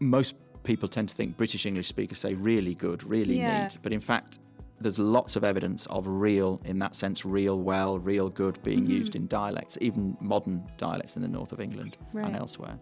Most 0.00 0.34
people 0.64 0.88
tend 0.88 1.08
to 1.08 1.14
think 1.14 1.36
British 1.36 1.64
English 1.66 1.88
speakers 1.88 2.18
say 2.18 2.34
really 2.34 2.74
good, 2.74 3.02
really 3.04 3.38
Yeah. 3.38 3.64
neat, 3.64 3.78
but 3.82 3.92
in 3.92 4.00
fact. 4.00 4.38
There's 4.82 4.98
lots 4.98 5.36
of 5.36 5.44
evidence 5.44 5.86
of 5.86 6.06
real, 6.08 6.60
in 6.64 6.78
that 6.80 6.94
sense, 6.96 7.24
real 7.24 7.58
well, 7.60 7.98
real 7.98 8.28
good 8.28 8.60
being 8.64 8.86
Mhm. 8.86 8.90
used 8.90 9.14
in 9.16 9.26
dialects, 9.28 9.78
even 9.80 10.16
modern 10.20 10.62
dialects 10.76 11.14
in 11.16 11.22
the 11.22 11.28
north 11.28 11.52
of 11.52 11.60
England 11.60 11.96
Right. 12.12 12.26
and 12.26 12.36
elsewhere. 12.36 12.78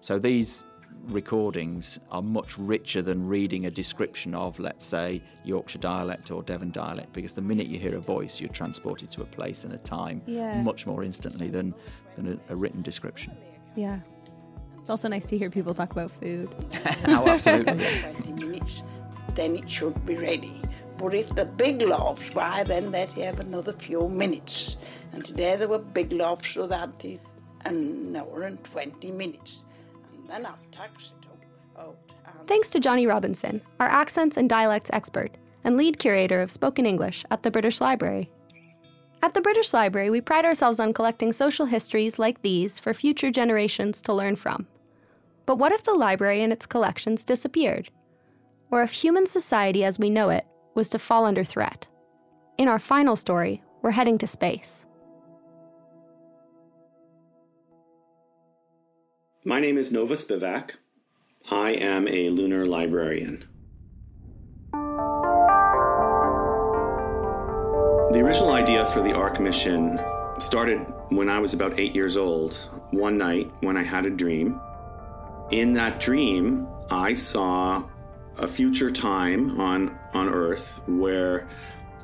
So 0.00 0.18
these 0.18 0.64
recordings 1.08 1.98
are 2.10 2.22
much 2.22 2.58
richer 2.58 3.02
than 3.02 3.26
reading 3.28 3.66
a 3.66 3.70
description 3.70 4.34
of, 4.34 4.58
let's 4.58 4.84
say, 4.84 5.22
Yorkshire 5.44 5.78
dialect 5.78 6.30
or 6.30 6.42
Devon 6.42 6.70
dialect, 6.70 7.12
because 7.12 7.34
the 7.34 7.42
minute 7.42 7.66
you 7.68 7.78
hear 7.78 7.96
a 7.96 8.00
voice, 8.00 8.40
you're 8.40 8.48
transported 8.50 9.10
to 9.12 9.22
a 9.22 9.26
place 9.26 9.64
and 9.64 9.72
a 9.74 9.78
time 9.78 10.22
Yeah. 10.26 10.62
much 10.62 10.86
more 10.86 11.04
instantly 11.04 11.48
than, 11.48 11.74
than 12.16 12.38
a, 12.48 12.52
a 12.52 12.56
written 12.56 12.80
description. 12.82 13.32
Yeah. 13.76 14.00
It's 14.80 14.88
also 14.90 15.08
nice 15.08 15.26
to 15.26 15.36
hear 15.38 15.50
people 15.50 15.74
talk 15.74 15.92
about 15.92 16.10
food. 16.10 16.48
oh, 17.06 17.28
absolutely. 17.28 17.84
then 19.34 19.56
it 19.56 19.68
should 19.70 20.04
be 20.06 20.16
ready. 20.16 20.60
But 21.00 21.14
if 21.14 21.34
the 21.34 21.46
big 21.46 21.80
loaves, 21.80 22.28
why 22.34 22.62
then 22.62 22.92
they'd 22.92 23.12
have 23.12 23.40
another 23.40 23.72
few 23.72 24.06
minutes. 24.08 24.76
And 25.12 25.24
today 25.24 25.56
there 25.56 25.66
were 25.66 25.78
big 25.78 26.12
loaves, 26.12 26.46
so 26.46 26.68
did 26.98 27.20
an 27.64 28.14
hour 28.14 28.42
and 28.42 28.62
20 28.64 29.10
minutes. 29.12 29.64
And 30.12 30.28
then 30.28 30.42
it 30.42 30.46
out. 30.46 31.96
Thanks 32.46 32.70
to 32.70 32.80
Jonnie 32.80 33.08
Robinson, 33.08 33.62
our 33.78 33.88
accents 33.88 34.36
and 34.36 34.48
dialects 34.48 34.90
expert 34.92 35.30
and 35.64 35.76
lead 35.76 35.98
curator 35.98 36.42
of 36.42 36.50
spoken 36.50 36.84
English 36.84 37.24
at 37.30 37.42
the 37.42 37.50
British 37.50 37.80
Library. 37.80 38.30
At 39.22 39.32
the 39.34 39.40
British 39.40 39.72
Library, 39.72 40.10
we 40.10 40.20
pride 40.20 40.44
ourselves 40.44 40.80
on 40.80 40.92
collecting 40.92 41.32
social 41.32 41.66
histories 41.66 42.18
like 42.18 42.42
these 42.42 42.78
for 42.78 42.92
future 42.92 43.30
generations 43.30 44.02
to 44.02 44.12
learn 44.12 44.36
from. 44.36 44.66
But 45.46 45.56
what 45.56 45.72
if 45.72 45.84
the 45.84 45.94
library 45.94 46.42
and 46.42 46.52
its 46.52 46.66
collections 46.66 47.24
disappeared? 47.24 47.88
Or 48.70 48.82
if 48.82 48.92
human 48.92 49.26
society 49.26 49.84
as 49.84 49.98
we 49.98 50.10
know 50.10 50.28
it 50.28 50.46
was 50.74 50.88
to 50.90 50.98
fall 50.98 51.24
under 51.24 51.44
threat? 51.44 51.86
In 52.58 52.68
our 52.68 52.78
final 52.78 53.16
story, 53.16 53.62
we're 53.82 53.90
heading 53.90 54.18
to 54.18 54.26
space. 54.26 54.86
My 59.44 59.58
name 59.58 59.78
is 59.78 59.90
Nova 59.90 60.14
Spivack. 60.14 60.72
I 61.50 61.70
am 61.70 62.06
a 62.06 62.28
lunar 62.28 62.66
librarian. 62.66 63.44
The 68.12 68.20
original 68.20 68.50
idea 68.52 68.84
for 68.90 69.02
the 69.02 69.12
Arch 69.14 69.38
Mission 69.38 69.98
started 70.38 70.84
when 71.10 71.28
I 71.28 71.38
was 71.38 71.54
about 71.54 71.78
eight 71.78 71.94
years 71.94 72.16
old, 72.16 72.54
one 72.90 73.16
night 73.16 73.50
when 73.60 73.76
I 73.76 73.82
had 73.82 74.04
a 74.04 74.10
dream. 74.10 74.60
In 75.50 75.72
that 75.74 76.00
dream, 76.00 76.68
I 76.90 77.14
saw 77.14 77.84
a 78.40 78.48
future 78.48 78.90
time 78.90 79.60
on, 79.60 79.98
on 80.14 80.28
Earth 80.28 80.80
where 80.86 81.46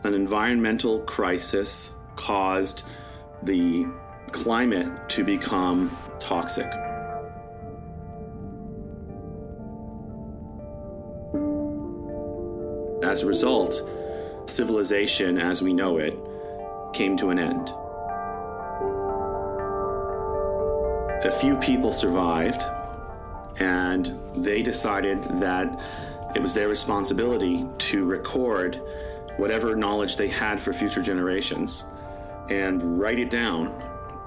an 0.05 0.13
environmental 0.13 1.01
crisis 1.01 1.95
caused 2.15 2.83
the 3.43 3.87
climate 4.33 5.09
to 5.09 5.25
become 5.25 5.97
toxic. 6.19 6.71
As 13.03 13.23
a 13.23 13.27
result, 13.27 13.81
civilization 14.47 15.39
as 15.39 15.63
we 15.63 15.73
know 15.73 15.97
it 15.99 16.15
came 16.93 17.17
to 17.17 17.31
an 17.31 17.39
end. 17.39 17.71
A 21.25 21.31
few 21.41 21.57
people 21.57 21.91
survived, 21.93 22.63
and 23.59 24.19
they 24.35 24.63
decided 24.63 25.23
that 25.41 25.81
it 26.37 26.43
was 26.43 26.53
their 26.53 26.69
responsibility 26.69 27.67
to 27.79 28.05
record 28.05 28.83
whatever 29.39 29.75
knowledge 29.75 30.19
they 30.19 30.29
had 30.29 30.61
for 30.61 30.71
future 30.71 31.01
generations 31.01 31.85
and 32.51 33.01
write 33.01 33.19
it 33.19 33.31
down 33.31 33.83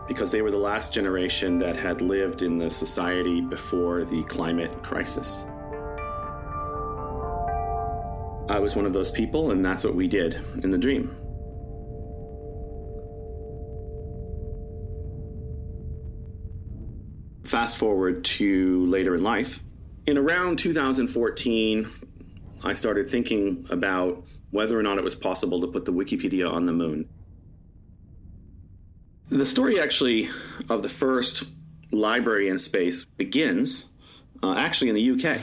because 0.08 0.32
they 0.32 0.41
were 0.41 0.50
the 0.50 0.58
last 0.58 0.91
generation 0.91 1.60
that 1.60 1.78
had 1.78 2.02
lived 2.02 2.41
in 2.41 2.58
the 2.58 2.67
society 2.67 3.41
before 3.41 4.06
the 4.06 4.24
climate 4.24 4.72
crisis. 4.82 5.45
I 8.50 8.58
was 8.58 8.76
one 8.76 8.88
of 8.88 8.93
those 8.93 9.12
people, 9.12 9.52
and 9.52 9.63
that's 9.63 9.84
what 9.84 9.93
we 9.93 10.08
did 10.08 10.41
in 10.63 10.72
the 10.72 10.80
dream. 10.80 11.15
Fast 17.45 17.78
forward 17.78 18.26
to 18.26 18.84
later 18.88 19.13
in 19.13 19.22
life. 19.22 19.60
In 20.10 20.17
around 20.17 20.58
2014, 20.58 21.88
I 22.63 22.74
started 22.74 23.12
thinking 23.12 23.67
about 23.69 24.26
whether 24.50 24.78
or 24.78 24.82
not 24.82 24.98
it 24.98 25.04
was 25.04 25.13
possible 25.13 25.62
to 25.62 25.67
put 25.67 25.86
the 25.86 25.93
Wikipedia 25.93 26.52
on 26.52 26.65
the 26.65 26.72
moon. 26.72 27.08
The 29.30 29.45
story 29.45 29.80
actually 29.80 30.30
of 30.67 30.82
the 30.82 30.89
first 30.89 31.43
library 31.91 32.50
in 32.50 32.58
space 32.58 33.06
begins 33.06 33.89
uh, 34.41 34.56
actually 34.58 34.89
in 34.89 34.95
the 34.95 35.12
UK. 35.12 35.39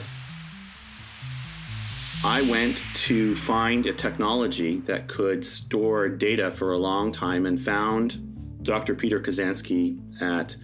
I 2.25 2.41
went 2.41 2.83
to 3.05 3.37
find 3.37 3.85
a 3.85 3.93
technology 3.93 4.81
that 4.81 5.07
could 5.07 5.45
store 5.45 6.09
data 6.09 6.51
for 6.51 6.73
a 6.73 6.77
long 6.77 7.13
time 7.13 7.45
and 7.45 7.57
found 7.57 8.63
Dr. 8.63 8.95
Peter 8.95 9.21
Kazansky 9.21 10.21
at 10.21 10.57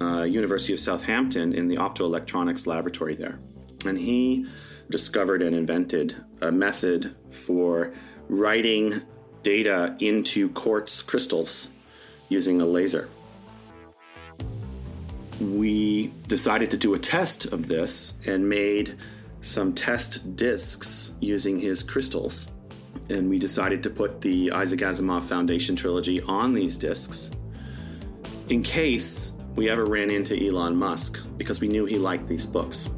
uh, 0.00 0.22
University 0.22 0.72
of 0.72 0.80
Southampton 0.80 1.52
in 1.52 1.68
the 1.68 1.76
optoelectronics 1.76 2.66
laboratory 2.66 3.14
there. 3.14 3.38
And 3.84 3.98
he 3.98 4.46
discovered 4.90 5.42
and 5.42 5.54
invented 5.54 6.16
a 6.40 6.50
method 6.50 7.14
for 7.30 7.92
writing 8.28 9.02
data 9.42 9.96
into 10.00 10.48
quartz 10.50 11.02
crystals 11.02 11.70
using 12.28 12.60
a 12.60 12.66
laser. 12.66 13.08
We 15.40 16.12
decided 16.26 16.70
to 16.72 16.76
do 16.76 16.94
a 16.94 16.98
test 16.98 17.46
of 17.46 17.68
this 17.68 18.18
and 18.26 18.48
made 18.48 18.98
some 19.40 19.74
test 19.74 20.36
discs 20.36 21.14
using 21.20 21.58
his 21.58 21.82
crystals. 21.82 22.50
And 23.08 23.30
we 23.30 23.38
decided 23.38 23.82
to 23.84 23.90
put 23.90 24.20
the 24.20 24.50
Isaac 24.52 24.80
Asimov 24.80 25.24
Foundation 25.24 25.76
trilogy 25.76 26.20
on 26.22 26.52
these 26.52 26.76
discs 26.76 27.30
in 28.48 28.62
case 28.62 29.32
we 29.56 29.68
ever 29.68 29.84
ran 29.84 30.10
into 30.10 30.36
Elon 30.36 30.76
Musk 30.76 31.18
because 31.36 31.60
we 31.60 31.68
knew 31.68 31.84
he 31.84 31.96
liked 31.96 32.28
these 32.28 32.46
books. 32.46 32.88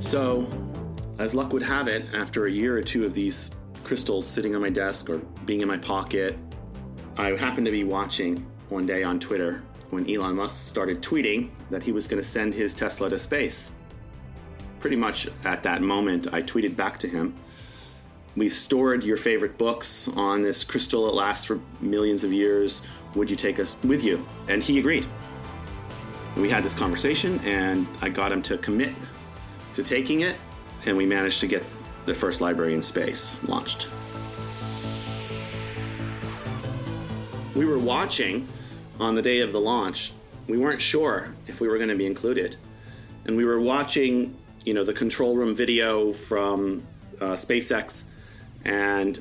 So, 0.00 0.46
as 1.18 1.34
luck 1.34 1.52
would 1.52 1.62
have 1.62 1.86
it, 1.88 2.06
after 2.14 2.46
a 2.46 2.50
year 2.50 2.76
or 2.78 2.82
two 2.82 3.04
of 3.04 3.12
these 3.12 3.50
crystals 3.84 4.26
sitting 4.26 4.54
on 4.54 4.62
my 4.62 4.70
desk 4.70 5.10
or 5.10 5.18
being 5.44 5.60
in 5.60 5.68
my 5.68 5.76
pocket, 5.76 6.38
I 7.16 7.30
happened 7.30 7.66
to 7.66 7.72
be 7.72 7.84
watching 7.84 8.46
one 8.68 8.86
day 8.86 9.02
on 9.02 9.20
Twitter 9.20 9.62
when 9.90 10.08
Elon 10.10 10.36
Musk 10.36 10.68
started 10.68 11.02
tweeting 11.02 11.50
that 11.70 11.82
he 11.82 11.92
was 11.92 12.06
going 12.06 12.22
to 12.22 12.28
send 12.28 12.54
his 12.54 12.74
Tesla 12.74 13.10
to 13.10 13.18
space. 13.18 13.70
Pretty 14.80 14.96
much 14.96 15.28
at 15.44 15.62
that 15.62 15.82
moment, 15.82 16.32
I 16.32 16.42
tweeted 16.42 16.76
back 16.76 16.98
to 17.00 17.08
him 17.08 17.34
We've 18.38 18.54
stored 18.54 19.02
your 19.02 19.16
favorite 19.16 19.58
books 19.58 20.06
on 20.14 20.42
this 20.42 20.62
crystal 20.62 21.06
that 21.06 21.12
lasts 21.12 21.44
for 21.44 21.58
millions 21.80 22.22
of 22.22 22.32
years. 22.32 22.86
Would 23.16 23.28
you 23.28 23.34
take 23.34 23.58
us 23.58 23.74
with 23.82 24.04
you? 24.04 24.24
And 24.46 24.62
he 24.62 24.78
agreed. 24.78 25.08
We 26.36 26.48
had 26.48 26.62
this 26.62 26.72
conversation, 26.72 27.40
and 27.40 27.88
I 28.00 28.10
got 28.10 28.30
him 28.30 28.42
to 28.44 28.56
commit 28.56 28.94
to 29.74 29.82
taking 29.82 30.20
it, 30.20 30.36
and 30.86 30.96
we 30.96 31.04
managed 31.04 31.40
to 31.40 31.48
get 31.48 31.64
the 32.06 32.14
first 32.14 32.40
library 32.40 32.74
in 32.74 32.82
space 32.82 33.36
launched. 33.42 33.88
We 37.56 37.64
were 37.64 37.80
watching 37.80 38.46
on 39.00 39.16
the 39.16 39.22
day 39.22 39.40
of 39.40 39.50
the 39.50 39.60
launch. 39.60 40.12
We 40.46 40.58
weren't 40.58 40.80
sure 40.80 41.34
if 41.48 41.60
we 41.60 41.66
were 41.66 41.76
going 41.76 41.90
to 41.90 41.96
be 41.96 42.06
included. 42.06 42.54
And 43.24 43.36
we 43.36 43.44
were 43.44 43.60
watching, 43.60 44.36
you 44.64 44.74
know, 44.74 44.84
the 44.84 44.94
control 44.94 45.36
room 45.36 45.56
video 45.56 46.12
from 46.12 46.86
uh, 47.20 47.32
SpaceX 47.32 48.04
and 48.64 49.18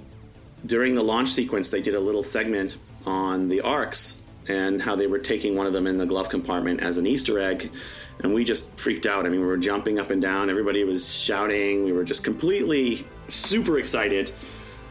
during 0.66 0.96
the 0.96 1.04
launch 1.04 1.30
sequence, 1.30 1.70
they 1.70 1.82
did 1.82 1.96
a 1.96 2.00
little 2.00 2.24
segment 2.24 2.78
on 3.06 3.50
the 3.50 3.62
arcs 3.62 4.22
and 4.48 4.82
how 4.82 4.96
they 4.96 5.08
were 5.08 5.20
taking 5.20 5.56
one 5.56 5.68
of 5.68 5.74
them 5.74 5.88
in 5.88 5.98
the 5.98 6.06
glove 6.06 6.30
compartment 6.30 6.82
as 6.82 6.98
an 6.98 7.06
Easter 7.06 7.40
egg. 7.40 7.72
And 8.20 8.34
we 8.34 8.44
just 8.44 8.80
freaked 8.80 9.06
out. 9.06 9.26
I 9.26 9.30
mean, 9.30 9.42
we 9.42 9.46
were 9.46 9.58
jumping 9.58 10.00
up 10.00 10.10
and 10.10 10.22
down. 10.22 10.50
Everybody 10.50 10.84
was 10.84 11.14
shouting. 11.14 11.84
We 11.84 11.92
were 11.92 12.04
just 12.04 12.24
completely 12.24 13.06
super 13.28 13.78
excited. 13.78 14.34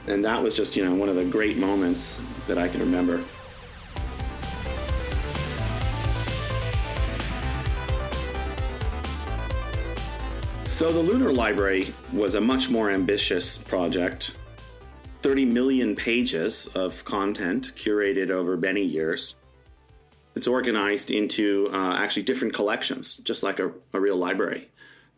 And 0.06 0.24
that 0.24 0.42
was 0.42 0.56
just, 0.56 0.76
you 0.76 0.85
know, 0.85 0.94
one 0.94 1.09
of 1.09 1.16
the 1.16 1.24
great 1.24 1.56
moments 1.56 2.20
that 2.46 2.59
I 2.59 2.68
can 2.68 2.80
remember. 2.80 3.24
So 10.76 10.92
the 10.92 11.00
Lunar 11.00 11.32
Library 11.32 11.94
was 12.12 12.34
a 12.34 12.40
much 12.42 12.68
more 12.68 12.90
ambitious 12.90 13.56
project. 13.56 14.32
30 15.22 15.46
million 15.46 15.96
pages 15.96 16.66
of 16.74 17.02
content 17.06 17.72
curated 17.76 18.28
over 18.28 18.58
many 18.58 18.82
years. 18.82 19.36
It's 20.34 20.46
organized 20.46 21.10
into 21.10 21.70
uh, 21.72 21.94
actually 21.96 22.24
different 22.24 22.52
collections, 22.52 23.16
just 23.16 23.42
like 23.42 23.58
a, 23.58 23.72
a 23.94 23.98
real 23.98 24.18
library. 24.18 24.68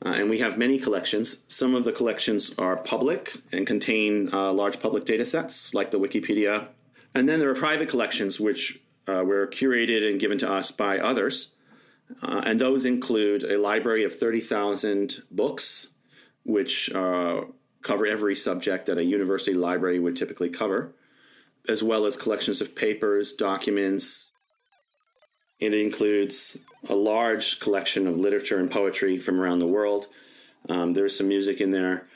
Uh, 0.06 0.10
and 0.10 0.30
we 0.30 0.38
have 0.38 0.58
many 0.58 0.78
collections. 0.78 1.40
Some 1.48 1.74
of 1.74 1.82
the 1.82 1.90
collections 1.90 2.54
are 2.56 2.76
public 2.76 3.32
and 3.50 3.66
contain 3.66 4.32
uh, 4.32 4.52
large 4.52 4.78
public 4.78 5.06
data 5.06 5.26
sets, 5.26 5.74
like 5.74 5.90
the 5.90 5.98
Wikipedia. 5.98 6.68
And 7.16 7.28
then 7.28 7.40
there 7.40 7.50
are 7.50 7.56
private 7.56 7.88
collections, 7.88 8.38
which 8.38 8.80
uh, 9.08 9.24
were 9.24 9.48
curated 9.48 10.08
and 10.08 10.20
given 10.20 10.38
to 10.38 10.48
us 10.48 10.70
by 10.70 11.00
others. 11.00 11.52
Uh, 12.22 12.42
and 12.44 12.60
those 12.60 12.84
include 12.84 13.44
a 13.44 13.58
library 13.58 14.04
of 14.04 14.18
30,000 14.18 15.22
books, 15.30 15.88
which 16.44 16.90
uh, 16.92 17.42
cover 17.82 18.06
every 18.06 18.34
subject 18.34 18.86
that 18.86 18.98
a 18.98 19.04
university 19.04 19.54
library 19.54 19.98
would 19.98 20.16
typically 20.16 20.48
cover, 20.48 20.92
as 21.68 21.82
well 21.82 22.06
as 22.06 22.16
collections 22.16 22.60
of 22.60 22.74
papers, 22.74 23.34
documents. 23.34 24.32
It 25.60 25.74
includes 25.74 26.58
a 26.88 26.94
large 26.94 27.60
collection 27.60 28.06
of 28.06 28.16
literature 28.16 28.58
and 28.58 28.70
poetry 28.70 29.18
from 29.18 29.40
around 29.40 29.58
the 29.58 29.66
world. 29.66 30.06
Um, 30.68 30.94
there's 30.94 31.16
some 31.16 31.28
music 31.28 31.60
in 31.60 31.70
there. 31.70 32.06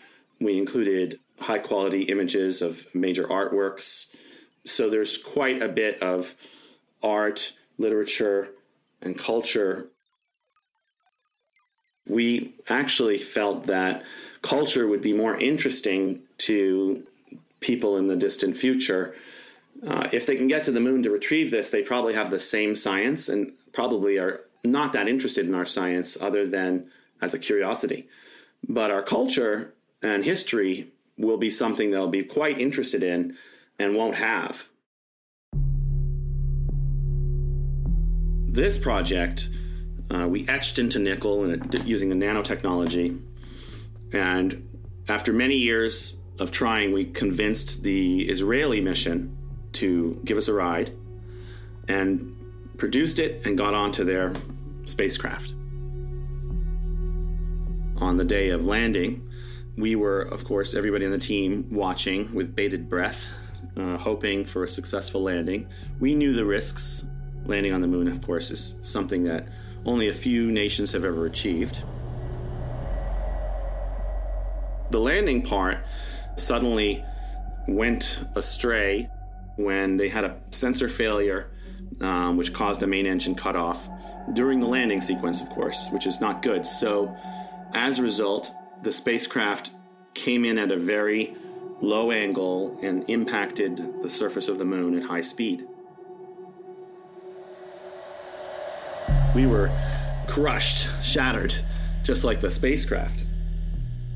We 0.41 0.59
included 0.59 1.21
high 1.39 1.59
quality 1.59 2.03
images 2.03 2.63
of 2.63 2.87
major 2.95 3.25
artworks. 3.25 4.15
So 4.65 4.89
there's 4.89 5.19
quite 5.19 5.61
a 5.61 5.69
bit 5.69 6.03
of 6.03 6.35
art, 7.03 7.53
literature, 7.79 8.51
and 9.03 9.19
culture, 9.19 9.89
we 12.07 12.55
actually 12.69 13.19
felt 13.19 13.65
that 13.65 14.03
culture 14.43 14.87
would 14.87 15.03
be 15.03 15.13
more 15.13 15.37
interesting 15.37 16.21
to 16.39 17.07
people 17.61 17.97
in 17.97 18.09
the 18.09 18.17
distant 18.17 18.57
future. 18.57 19.15
Uh, 19.87 20.09
if 20.13 20.27
they 20.27 20.37
can 20.37 20.49
get 20.49 20.65
to 20.65 20.73
the 20.73 20.81
moon 20.81 21.03
to 21.03 21.11
retrieve 21.11 21.51
this, 21.51 21.71
they 21.71 21.83
probably 21.83 22.15
have 22.15 22.31
the 22.31 22.41
same 22.41 22.75
science 22.75 23.29
and 23.29 23.53
probably 23.73 24.19
are 24.19 24.41
not 24.65 24.93
that 24.93 25.09
interested 25.09 25.47
in 25.47 25.55
our 25.55 25.67
science 25.67 26.17
other 26.21 26.47
than 26.47 26.87
as 27.21 27.35
a 27.35 27.39
curiosity. 27.39 28.09
But 28.69 28.91
our 28.91 29.03
culture 29.03 29.73
and 30.03 30.25
history 30.25 30.89
will 31.17 31.39
be 31.39 31.51
something 31.51 31.91
they'll 31.91 32.09
be 32.09 32.25
quite 32.25 32.61
interested 32.61 33.03
in 33.03 33.37
and 33.79 33.97
won't 33.97 34.17
have. 34.17 34.69
This 38.53 38.77
project, 38.77 39.49
uh, 40.11 40.29
we 40.29 40.47
etched 40.47 40.79
into 40.79 40.99
nickel 40.99 41.57
using 41.87 42.13
a 42.13 42.15
nanotechnology. 42.15 43.19
And 44.13 44.69
after 45.09 45.33
many 45.33 45.57
years 45.57 46.19
of 46.39 46.51
trying, 46.51 46.93
we 46.93 47.07
convinced 47.07 47.83
the 47.83 48.29
Israeli 48.29 48.83
mission 48.83 49.35
to 49.73 50.21
give 50.27 50.37
us 50.37 50.49
a 50.49 50.53
ride 50.53 50.93
and 51.89 52.37
produced 52.77 53.19
it 53.19 53.47
and 53.47 53.57
got 53.57 53.73
onto 53.73 54.05
their 54.05 54.35
spacecraft. 54.85 55.55
On 58.03 58.19
the 58.19 58.25
day 58.25 58.51
of 58.51 58.67
landing, 58.67 59.27
we 59.79 59.95
were, 59.97 60.21
of 60.21 60.45
course, 60.45 60.75
everybody 60.75 61.07
on 61.07 61.11
the 61.11 61.19
team 61.19 61.69
watching 61.71 62.35
with 62.35 62.55
bated 62.55 62.91
breath, 62.91 63.25
uh, 63.79 63.97
hoping 63.97 64.45
for 64.45 64.63
a 64.63 64.69
successful 64.69 65.23
landing. 65.23 65.69
We 66.01 66.15
knew 66.15 66.35
the 66.35 66.45
risks 66.45 67.07
Landing 67.47 67.73
on 67.73 67.81
the 67.81 67.87
moon, 67.87 68.09
of 68.09 68.25
course, 68.25 68.51
is 68.51 68.77
something 68.83 69.25
that 69.25 69.47
only 69.85 70.09
a 70.09 70.13
few 70.13 70.51
nations 70.51 70.93
have 70.93 71.05
ever 71.05 71.27
achieved. 71.27 71.83
The 74.91 75.01
landing 75.01 75.43
part 75.43 75.79
suddenly 76.37 77.05
went 77.67 78.25
astray 78.35 79.09
when 79.57 79.97
they 79.97 80.09
had 80.09 80.25
a 80.25 80.37
sensor 80.51 80.89
failure, 80.89 81.51
um, 82.01 82.37
which 82.37 82.53
caused 82.53 82.83
a 82.83 82.87
main 82.87 83.07
engine 83.07 83.35
cutoff 83.35 83.89
during 84.35 84.61
the 84.61 84.67
landing 84.67 85.01
sequence, 85.01 85.41
of 85.41 85.49
course, 85.51 85.89
which 85.91 86.07
is 86.07 86.21
not 86.21 86.43
good. 86.43 86.67
So, 86.67 87.15
as 87.75 87.99
a 87.99 88.03
result, 88.03 88.53
the 88.83 88.93
spacecraft 88.93 89.71
came 90.15 90.45
in 90.45 90.59
at 90.59 90.71
a 90.71 90.77
very 90.77 91.37
low 91.81 92.13
angle 92.13 92.79
and 92.83 93.09
impacted 93.09 94.03
the 94.03 94.11
surface 94.11 94.49
of 94.49 94.59
the 94.59 94.65
moon 94.65 94.97
at 94.99 95.05
high 95.05 95.21
speed. 95.21 95.67
We 99.35 99.47
were 99.47 99.71
crushed, 100.29 100.89
shattered, 101.03 101.55
just 102.03 102.23
like 102.23 102.41
the 102.41 102.51
spacecraft. 102.51 103.25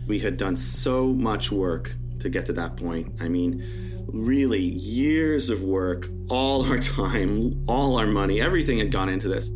We 0.06 0.18
had 0.18 0.36
done 0.36 0.56
so 0.56 1.06
much 1.06 1.50
work 1.50 1.96
to 2.20 2.28
get 2.28 2.46
to 2.46 2.52
that 2.54 2.76
point. 2.76 3.20
I 3.20 3.28
mean, 3.28 4.06
really, 4.06 4.60
years 4.60 5.48
of 5.48 5.62
work, 5.62 6.08
all 6.28 6.64
our 6.66 6.78
time, 6.96 7.64
all 7.66 7.98
our 7.98 8.06
money, 8.06 8.40
everything 8.40 8.78
had 8.78 8.92
gone 8.92 9.08
into 9.08 9.28
this. 9.28 9.50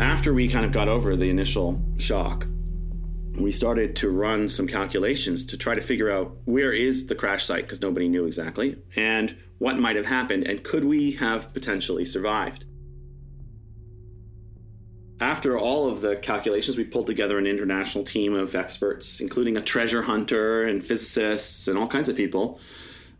After 0.00 0.32
we 0.32 0.48
kind 0.48 0.64
of 0.64 0.72
got 0.72 0.88
over 0.88 1.16
the 1.16 1.30
initial 1.30 1.82
shock, 1.98 2.46
we 3.38 3.50
started 3.50 3.96
to 3.96 4.10
run 4.10 4.48
some 4.48 4.66
calculations 4.66 5.46
to 5.46 5.56
try 5.56 5.74
to 5.74 5.80
figure 5.80 6.10
out 6.10 6.36
where 6.44 6.72
is 6.72 7.06
the 7.06 7.14
crash 7.14 7.46
site 7.46 7.64
because 7.64 7.80
nobody 7.80 8.08
knew 8.08 8.26
exactly 8.26 8.76
and 8.94 9.36
what 9.58 9.78
might 9.78 9.96
have 9.96 10.06
happened 10.06 10.44
and 10.44 10.62
could 10.62 10.84
we 10.84 11.12
have 11.12 11.52
potentially 11.54 12.04
survived? 12.04 12.64
After 15.20 15.56
all 15.56 15.88
of 15.88 16.00
the 16.00 16.16
calculations 16.16 16.76
we 16.76 16.84
pulled 16.84 17.06
together 17.06 17.38
an 17.38 17.46
international 17.46 18.04
team 18.04 18.34
of 18.34 18.54
experts 18.54 19.20
including 19.20 19.56
a 19.56 19.62
treasure 19.62 20.02
hunter 20.02 20.64
and 20.64 20.84
physicists 20.84 21.68
and 21.68 21.78
all 21.78 21.88
kinds 21.88 22.08
of 22.08 22.16
people. 22.16 22.60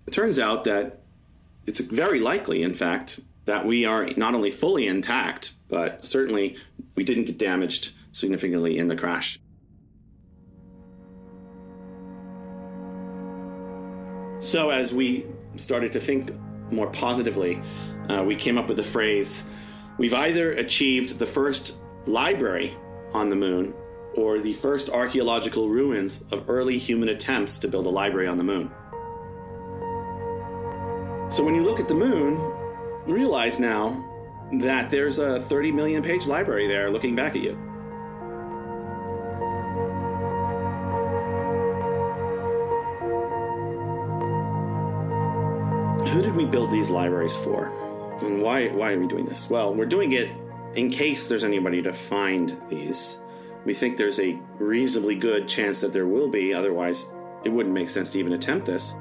It 0.06 0.12
turns 0.12 0.38
out 0.38 0.64
that 0.64 1.00
it's 1.64 1.80
very 1.80 2.20
likely 2.20 2.62
in 2.62 2.74
fact 2.74 3.20
that 3.44 3.66
we 3.66 3.84
are 3.86 4.10
not 4.16 4.34
only 4.34 4.50
fully 4.50 4.86
intact 4.86 5.54
but 5.68 6.04
certainly 6.04 6.56
we 6.96 7.04
didn't 7.04 7.24
get 7.24 7.38
damaged 7.38 7.92
significantly 8.10 8.76
in 8.76 8.88
the 8.88 8.96
crash 8.96 9.38
So, 14.42 14.70
as 14.70 14.92
we 14.92 15.24
started 15.56 15.92
to 15.92 16.00
think 16.00 16.32
more 16.72 16.90
positively, 16.90 17.62
uh, 18.08 18.24
we 18.26 18.34
came 18.34 18.58
up 18.58 18.66
with 18.66 18.76
the 18.76 18.82
phrase 18.82 19.46
we've 19.98 20.12
either 20.12 20.50
achieved 20.50 21.20
the 21.20 21.26
first 21.26 21.76
library 22.06 22.76
on 23.12 23.28
the 23.28 23.36
moon 23.36 23.72
or 24.16 24.40
the 24.40 24.52
first 24.54 24.90
archaeological 24.90 25.68
ruins 25.68 26.24
of 26.32 26.50
early 26.50 26.76
human 26.76 27.10
attempts 27.10 27.58
to 27.58 27.68
build 27.68 27.86
a 27.86 27.88
library 27.88 28.26
on 28.26 28.36
the 28.36 28.42
moon. 28.42 28.68
So, 31.30 31.44
when 31.44 31.54
you 31.54 31.62
look 31.62 31.78
at 31.78 31.86
the 31.86 31.94
moon, 31.94 32.34
realize 33.06 33.60
now 33.60 34.04
that 34.54 34.90
there's 34.90 35.18
a 35.18 35.40
30 35.40 35.70
million 35.70 36.02
page 36.02 36.26
library 36.26 36.66
there 36.66 36.90
looking 36.90 37.14
back 37.14 37.36
at 37.36 37.42
you. 37.42 37.71
Who 46.12 46.20
did 46.20 46.36
we 46.36 46.44
build 46.44 46.70
these 46.70 46.90
libraries 46.90 47.34
for? 47.36 47.72
And 48.20 48.42
why, 48.42 48.68
why 48.68 48.92
are 48.92 49.00
we 49.00 49.06
doing 49.06 49.24
this? 49.24 49.48
Well, 49.48 49.74
we're 49.74 49.86
doing 49.86 50.12
it 50.12 50.30
in 50.74 50.90
case 50.90 51.26
there's 51.26 51.42
anybody 51.42 51.80
to 51.82 51.92
find 51.92 52.54
these. 52.68 53.18
We 53.64 53.72
think 53.72 53.96
there's 53.96 54.20
a 54.20 54.38
reasonably 54.58 55.14
good 55.14 55.48
chance 55.48 55.80
that 55.80 55.94
there 55.94 56.06
will 56.06 56.28
be, 56.28 56.52
otherwise, 56.52 57.10
it 57.44 57.48
wouldn't 57.48 57.74
make 57.74 57.88
sense 57.88 58.10
to 58.10 58.18
even 58.18 58.34
attempt 58.34 58.66
this. 58.66 58.94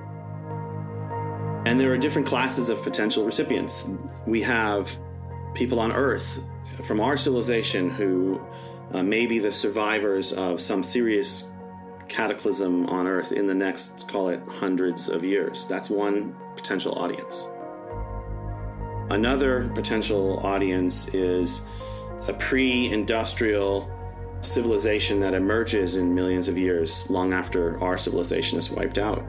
And 1.66 1.78
there 1.78 1.92
are 1.92 1.98
different 1.98 2.28
classes 2.28 2.70
of 2.70 2.82
potential 2.82 3.26
recipients. 3.26 3.90
We 4.26 4.42
have 4.44 4.98
people 5.54 5.82
on 5.82 5.92
Earth 5.92 6.40
from 6.82 7.02
our 7.02 7.18
civilization 7.18 7.90
who 7.90 8.40
uh, 8.94 9.04
may 9.04 9.26
be 9.26 9.38
the 9.38 9.52
survivors 9.52 10.32
of 10.32 10.62
some 10.62 10.82
serious 10.82 11.51
cataclysm 12.12 12.88
on 12.88 13.08
Earth 13.08 13.32
in 13.32 13.48
the 13.48 13.56
next, 13.56 14.08
call 14.08 14.30
it, 14.30 14.42
hundreds 14.48 15.08
of 15.08 15.24
years. 15.24 15.66
That's 15.68 15.90
one 15.90 16.36
potential 16.56 16.94
audience. 16.94 17.48
Another 19.10 19.70
potential 19.74 20.40
audience 20.46 21.08
is 21.14 21.66
a 22.28 22.34
pre 22.34 22.92
industrial 22.92 23.90
civilization 24.42 25.20
that 25.22 25.34
emerges 25.34 25.96
in 25.96 26.14
millions 26.14 26.48
of 26.48 26.58
years 26.58 27.10
long 27.10 27.34
after 27.34 27.82
our 27.82 27.98
civilization 27.98 28.58
is 28.58 28.70
wiped 28.70 28.98
out, 28.98 29.24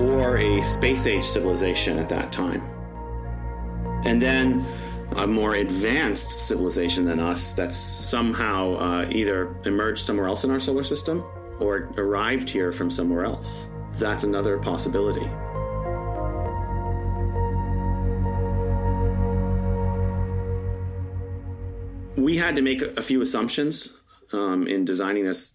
or 0.00 0.38
a 0.38 0.62
space 0.62 1.06
age 1.06 1.24
civilization 1.24 1.98
at 1.98 2.08
that 2.08 2.32
time. 2.32 2.62
And 4.04 4.20
then 4.20 4.64
a 5.12 5.26
more 5.26 5.54
advanced 5.54 6.40
civilization 6.40 7.04
than 7.04 7.20
us 7.20 7.52
that's 7.52 7.76
somehow 7.76 8.74
uh, 8.74 9.08
either 9.10 9.56
emerged 9.64 10.04
somewhere 10.04 10.26
else 10.26 10.42
in 10.42 10.50
our 10.50 10.60
solar 10.60 10.82
system 10.82 11.24
or 11.60 11.90
arrived 11.96 12.48
here 12.48 12.72
from 12.72 12.90
somewhere 12.90 13.24
else. 13.24 13.68
That's 13.94 14.24
another 14.24 14.58
possibility. 14.58 15.28
We 22.16 22.36
had 22.36 22.56
to 22.56 22.62
make 22.62 22.82
a 22.82 23.02
few 23.02 23.22
assumptions 23.22 23.92
um, 24.32 24.66
in 24.66 24.84
designing 24.84 25.24
this. 25.24 25.54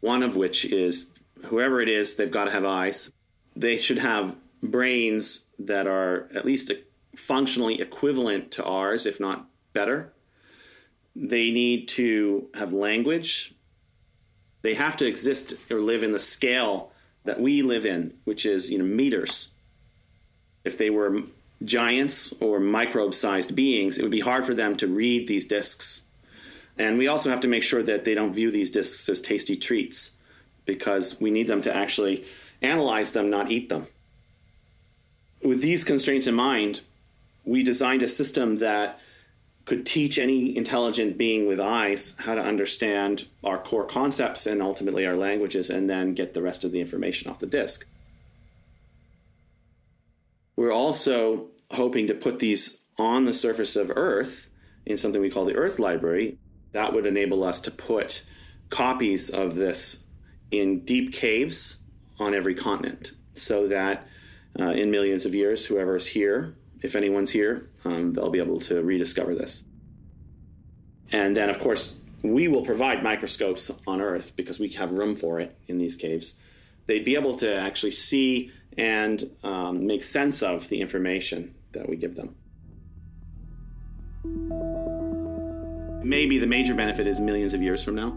One 0.00 0.22
of 0.22 0.34
which 0.34 0.64
is 0.64 1.12
whoever 1.46 1.80
it 1.80 1.88
is, 1.88 2.16
they've 2.16 2.30
got 2.30 2.46
to 2.46 2.50
have 2.50 2.64
eyes. 2.64 3.12
They 3.54 3.76
should 3.76 3.98
have 3.98 4.34
brains 4.62 5.46
that 5.58 5.86
are 5.86 6.28
at 6.34 6.44
least 6.44 6.72
functionally 7.16 7.80
equivalent 7.80 8.50
to 8.52 8.64
ours, 8.64 9.04
if 9.04 9.20
not 9.20 9.46
better. 9.72 10.12
They 11.14 11.50
need 11.50 11.88
to 11.88 12.48
have 12.54 12.72
language 12.72 13.54
they 14.62 14.74
have 14.74 14.96
to 14.98 15.06
exist 15.06 15.54
or 15.70 15.80
live 15.80 16.02
in 16.02 16.12
the 16.12 16.18
scale 16.18 16.92
that 17.24 17.40
we 17.40 17.62
live 17.62 17.86
in, 17.86 18.14
which 18.24 18.46
is 18.46 18.70
you 18.70 18.78
know 18.78 18.84
meters. 18.84 19.52
If 20.64 20.76
they 20.78 20.90
were 20.90 21.22
giants 21.64 22.40
or 22.40 22.60
microbe-sized 22.60 23.54
beings, 23.54 23.98
it 23.98 24.02
would 24.02 24.10
be 24.10 24.20
hard 24.20 24.46
for 24.46 24.54
them 24.54 24.76
to 24.78 24.86
read 24.86 25.28
these 25.28 25.48
discs. 25.48 26.06
And 26.78 26.96
we 26.96 27.08
also 27.08 27.30
have 27.30 27.40
to 27.40 27.48
make 27.48 27.62
sure 27.62 27.82
that 27.82 28.04
they 28.04 28.14
don't 28.14 28.32
view 28.32 28.50
these 28.50 28.70
discs 28.70 29.08
as 29.08 29.20
tasty 29.20 29.56
treats 29.56 30.16
because 30.64 31.20
we 31.20 31.30
need 31.30 31.46
them 31.48 31.62
to 31.62 31.74
actually 31.74 32.24
analyze 32.62 33.12
them, 33.12 33.28
not 33.28 33.50
eat 33.50 33.68
them. 33.68 33.86
With 35.42 35.60
these 35.60 35.84
constraints 35.84 36.26
in 36.26 36.34
mind, 36.34 36.80
we 37.44 37.62
designed 37.62 38.02
a 38.02 38.08
system 38.08 38.58
that 38.58 38.98
could 39.64 39.86
teach 39.86 40.18
any 40.18 40.56
intelligent 40.56 41.16
being 41.18 41.46
with 41.46 41.60
eyes 41.60 42.16
how 42.20 42.34
to 42.34 42.40
understand 42.40 43.26
our 43.44 43.58
core 43.58 43.86
concepts 43.86 44.46
and 44.46 44.62
ultimately 44.62 45.06
our 45.06 45.16
languages 45.16 45.70
and 45.70 45.88
then 45.88 46.14
get 46.14 46.34
the 46.34 46.42
rest 46.42 46.64
of 46.64 46.72
the 46.72 46.80
information 46.80 47.30
off 47.30 47.38
the 47.38 47.46
disk. 47.46 47.86
We're 50.56 50.72
also 50.72 51.48
hoping 51.70 52.08
to 52.08 52.14
put 52.14 52.38
these 52.38 52.82
on 52.98 53.24
the 53.24 53.32
surface 53.32 53.76
of 53.76 53.92
Earth 53.94 54.48
in 54.84 54.96
something 54.96 55.20
we 55.20 55.30
call 55.30 55.44
the 55.44 55.54
Earth 55.54 55.78
Library. 55.78 56.38
That 56.72 56.92
would 56.92 57.06
enable 57.06 57.44
us 57.44 57.60
to 57.62 57.70
put 57.70 58.24
copies 58.70 59.30
of 59.30 59.56
this 59.56 60.04
in 60.50 60.84
deep 60.84 61.12
caves 61.12 61.82
on 62.18 62.34
every 62.34 62.54
continent 62.54 63.12
so 63.34 63.68
that 63.68 64.06
uh, 64.58 64.70
in 64.70 64.90
millions 64.90 65.24
of 65.24 65.34
years, 65.34 65.64
whoever 65.66 65.96
is 65.96 66.06
here 66.06 66.56
if 66.82 66.94
anyone's 66.94 67.30
here, 67.30 67.68
um, 67.84 68.12
they'll 68.12 68.30
be 68.30 68.38
able 68.38 68.60
to 68.60 68.82
rediscover 68.82 69.34
this. 69.34 69.64
And 71.12 71.36
then, 71.36 71.50
of 71.50 71.58
course, 71.58 71.98
we 72.22 72.48
will 72.48 72.64
provide 72.64 73.02
microscopes 73.02 73.70
on 73.86 74.00
Earth 74.00 74.32
because 74.36 74.58
we 74.58 74.68
have 74.70 74.92
room 74.92 75.14
for 75.14 75.40
it 75.40 75.56
in 75.66 75.78
these 75.78 75.96
caves. 75.96 76.36
They'd 76.86 77.04
be 77.04 77.14
able 77.14 77.36
to 77.36 77.54
actually 77.54 77.92
see 77.92 78.52
and 78.76 79.30
um, 79.42 79.86
make 79.86 80.02
sense 80.02 80.42
of 80.42 80.68
the 80.68 80.80
information 80.80 81.54
that 81.72 81.88
we 81.88 81.96
give 81.96 82.14
them. 82.14 82.34
Maybe 86.04 86.38
the 86.38 86.46
major 86.46 86.74
benefit 86.74 87.06
is 87.06 87.20
millions 87.20 87.52
of 87.52 87.62
years 87.62 87.82
from 87.82 87.94
now, 87.94 88.10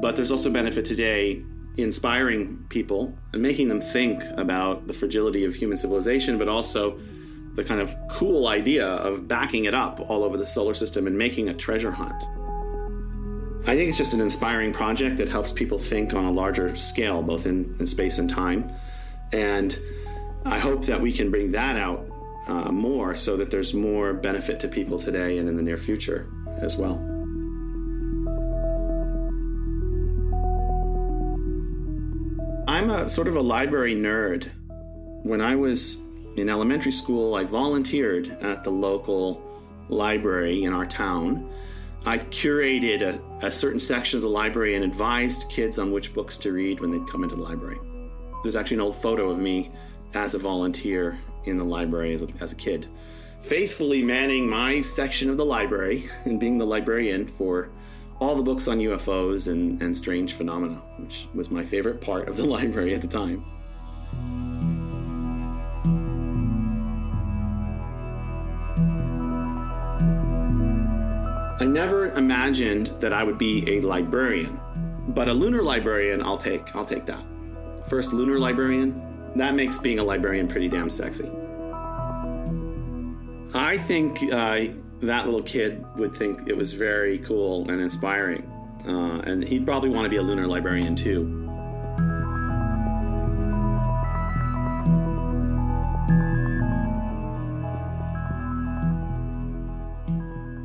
but 0.00 0.16
there's 0.16 0.30
also 0.30 0.50
benefit 0.50 0.84
today 0.84 1.42
inspiring 1.76 2.64
people 2.68 3.14
and 3.32 3.42
making 3.42 3.68
them 3.68 3.80
think 3.80 4.22
about 4.36 4.86
the 4.86 4.92
fragility 4.92 5.44
of 5.44 5.54
human 5.54 5.76
civilization, 5.76 6.38
but 6.38 6.48
also 6.48 6.98
the 7.54 7.64
kind 7.64 7.80
of 7.80 7.94
cool 8.08 8.46
idea 8.46 8.86
of 8.86 9.28
backing 9.28 9.66
it 9.66 9.74
up 9.74 10.00
all 10.08 10.24
over 10.24 10.36
the 10.36 10.46
solar 10.46 10.74
system 10.74 11.06
and 11.06 11.16
making 11.16 11.48
a 11.48 11.54
treasure 11.54 11.90
hunt. 11.90 12.22
I 13.64 13.76
think 13.76 13.88
it's 13.88 13.98
just 13.98 14.12
an 14.12 14.20
inspiring 14.20 14.72
project 14.72 15.18
that 15.18 15.28
helps 15.28 15.52
people 15.52 15.78
think 15.78 16.14
on 16.14 16.24
a 16.24 16.32
larger 16.32 16.76
scale, 16.76 17.22
both 17.22 17.46
in, 17.46 17.76
in 17.78 17.86
space 17.86 18.18
and 18.18 18.28
time. 18.28 18.72
And 19.32 19.78
I 20.44 20.58
hope 20.58 20.86
that 20.86 21.00
we 21.00 21.12
can 21.12 21.30
bring 21.30 21.52
that 21.52 21.76
out 21.76 22.04
uh, 22.48 22.72
more 22.72 23.14
so 23.14 23.36
that 23.36 23.50
there's 23.50 23.72
more 23.72 24.14
benefit 24.14 24.58
to 24.60 24.68
people 24.68 24.98
today 24.98 25.38
and 25.38 25.48
in 25.48 25.56
the 25.56 25.62
near 25.62 25.76
future 25.76 26.28
as 26.58 26.76
well. 26.76 26.98
I'm 32.66 32.90
a 32.90 33.08
sort 33.08 33.28
of 33.28 33.36
a 33.36 33.40
library 33.40 33.94
nerd. 33.94 34.48
When 35.22 35.40
I 35.40 35.54
was 35.54 36.02
in 36.36 36.48
elementary 36.48 36.92
school, 36.92 37.34
I 37.34 37.44
volunteered 37.44 38.30
at 38.40 38.64
the 38.64 38.70
local 38.70 39.42
library 39.88 40.64
in 40.64 40.72
our 40.72 40.86
town. 40.86 41.50
I 42.06 42.18
curated 42.18 43.02
a, 43.02 43.46
a, 43.46 43.50
certain 43.50 43.78
section 43.78 44.16
of 44.16 44.22
the 44.22 44.28
library 44.28 44.74
and 44.74 44.84
advised 44.84 45.48
kids 45.48 45.78
on 45.78 45.92
which 45.92 46.14
books 46.14 46.36
to 46.38 46.52
read 46.52 46.80
when 46.80 46.90
they'd 46.90 47.08
come 47.08 47.22
into 47.22 47.36
the 47.36 47.42
library. 47.42 47.78
There's 48.42 48.56
actually 48.56 48.76
an 48.76 48.80
old 48.80 49.00
photo 49.00 49.30
of 49.30 49.38
me 49.38 49.70
as 50.14 50.34
a 50.34 50.38
volunteer 50.38 51.18
in 51.44 51.58
the 51.58 51.64
library 51.64 52.14
as 52.14 52.22
a, 52.22 52.28
as 52.40 52.52
a 52.52 52.56
kid, 52.56 52.88
faithfully 53.40 54.02
manning 54.02 54.48
my 54.48 54.80
section 54.80 55.30
of 55.30 55.36
the 55.36 55.44
library 55.44 56.08
and 56.24 56.40
being 56.40 56.58
the 56.58 56.66
librarian 56.66 57.26
for 57.26 57.68
all 58.20 58.34
the 58.36 58.42
books 58.42 58.68
on 58.68 58.78
UFOs 58.78 59.48
and, 59.48 59.82
and 59.82 59.96
strange 59.96 60.32
phenomena, 60.34 60.76
which 60.96 61.26
was 61.34 61.50
my 61.50 61.64
favorite 61.64 62.00
part 62.00 62.28
of 62.28 62.36
the 62.36 62.44
library 62.56 62.94
at 62.94 63.00
the 63.00 63.08
time. 63.08 63.44
I 71.62 71.64
never 71.64 72.10
imagined 72.14 72.88
that 72.98 73.12
I 73.12 73.22
would 73.22 73.38
be 73.38 73.76
a 73.76 73.80
librarian, 73.82 74.60
but 75.10 75.28
a 75.28 75.32
lunar 75.32 75.62
librarian, 75.62 76.20
I'll 76.20 76.36
take. 76.36 76.74
I'll 76.74 76.84
take 76.84 77.06
that. 77.06 77.24
First 77.88 78.12
lunar 78.12 78.40
librarian, 78.40 79.00
that 79.36 79.54
makes 79.54 79.78
being 79.78 80.00
a 80.00 80.02
librarian 80.02 80.48
pretty 80.48 80.68
damn 80.68 80.90
sexy. 80.90 81.30
I 83.54 83.78
think 83.78 84.24
uh, 84.32 84.72
that 85.02 85.26
little 85.26 85.40
kid 85.40 85.84
would 85.94 86.16
think 86.16 86.48
it 86.48 86.56
was 86.56 86.72
very 86.72 87.18
cool 87.18 87.70
and 87.70 87.80
inspiring, 87.80 88.42
uh, 88.84 89.20
and 89.20 89.44
he'd 89.44 89.64
probably 89.64 89.90
want 89.90 90.04
to 90.04 90.10
be 90.10 90.16
a 90.16 90.22
lunar 90.22 90.48
librarian 90.48 90.96
too. 90.96 91.41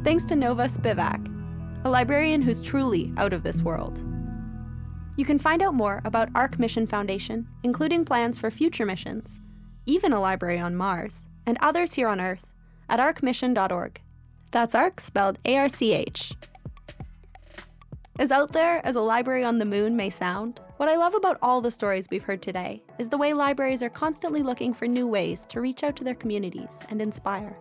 Thanks 0.08 0.24
to 0.28 0.38
Nova 0.38 0.70
Spivack, 0.70 1.28
a 1.84 1.90
librarian 1.90 2.42
who's 2.42 2.62
truly 2.62 3.14
out 3.18 3.34
of 3.34 3.44
this 3.44 3.62
world. 3.62 4.06
You 5.18 5.26
can 5.26 5.38
find 5.38 5.62
out 5.62 5.74
more 5.74 6.02
about 6.06 6.30
Arch 6.34 6.58
Mission 6.58 6.88
Foundation, 6.88 7.46
including 7.64 8.06
plans 8.06 8.38
for 8.38 8.50
future 8.50 8.86
missions, 8.86 9.42
even 9.86 10.14
a 10.14 10.22
library 10.22 10.60
on 10.60 10.78
Mars, 10.78 11.28
and 11.46 11.58
others 11.60 11.96
here 11.96 12.08
on 12.08 12.22
Earth, 12.22 12.48
at 12.88 13.02
archmission.org. 13.02 14.00
That's 14.50 14.74
Arch 14.74 15.02
spelled 15.02 15.40
A 15.44 15.58
R 15.58 15.68
C 15.68 15.92
H. 15.92 16.32
As 18.18 18.32
out 18.32 18.54
there 18.54 18.80
as 18.86 18.96
a 18.96 19.02
library 19.02 19.44
on 19.44 19.58
the 19.58 19.66
moon 19.66 19.98
may 19.98 20.10
sound, 20.10 20.62
what 20.78 20.88
I 20.88 20.96
love 20.96 21.16
about 21.16 21.38
all 21.42 21.60
the 21.60 21.70
stories 21.70 22.08
we've 22.10 22.24
heard 22.24 22.42
today 22.42 22.82
is 22.98 23.10
the 23.10 23.18
way 23.18 23.34
libraries 23.34 23.84
are 23.84 23.90
constantly 23.90 24.42
looking 24.42 24.74
for 24.74 24.88
new 24.88 25.06
ways 25.06 25.46
to 25.50 25.60
reach 25.60 25.84
out 25.84 25.98
to 25.98 26.06
their 26.06 26.16
communities 26.16 26.82
and 26.90 27.02
inspire. 27.02 27.58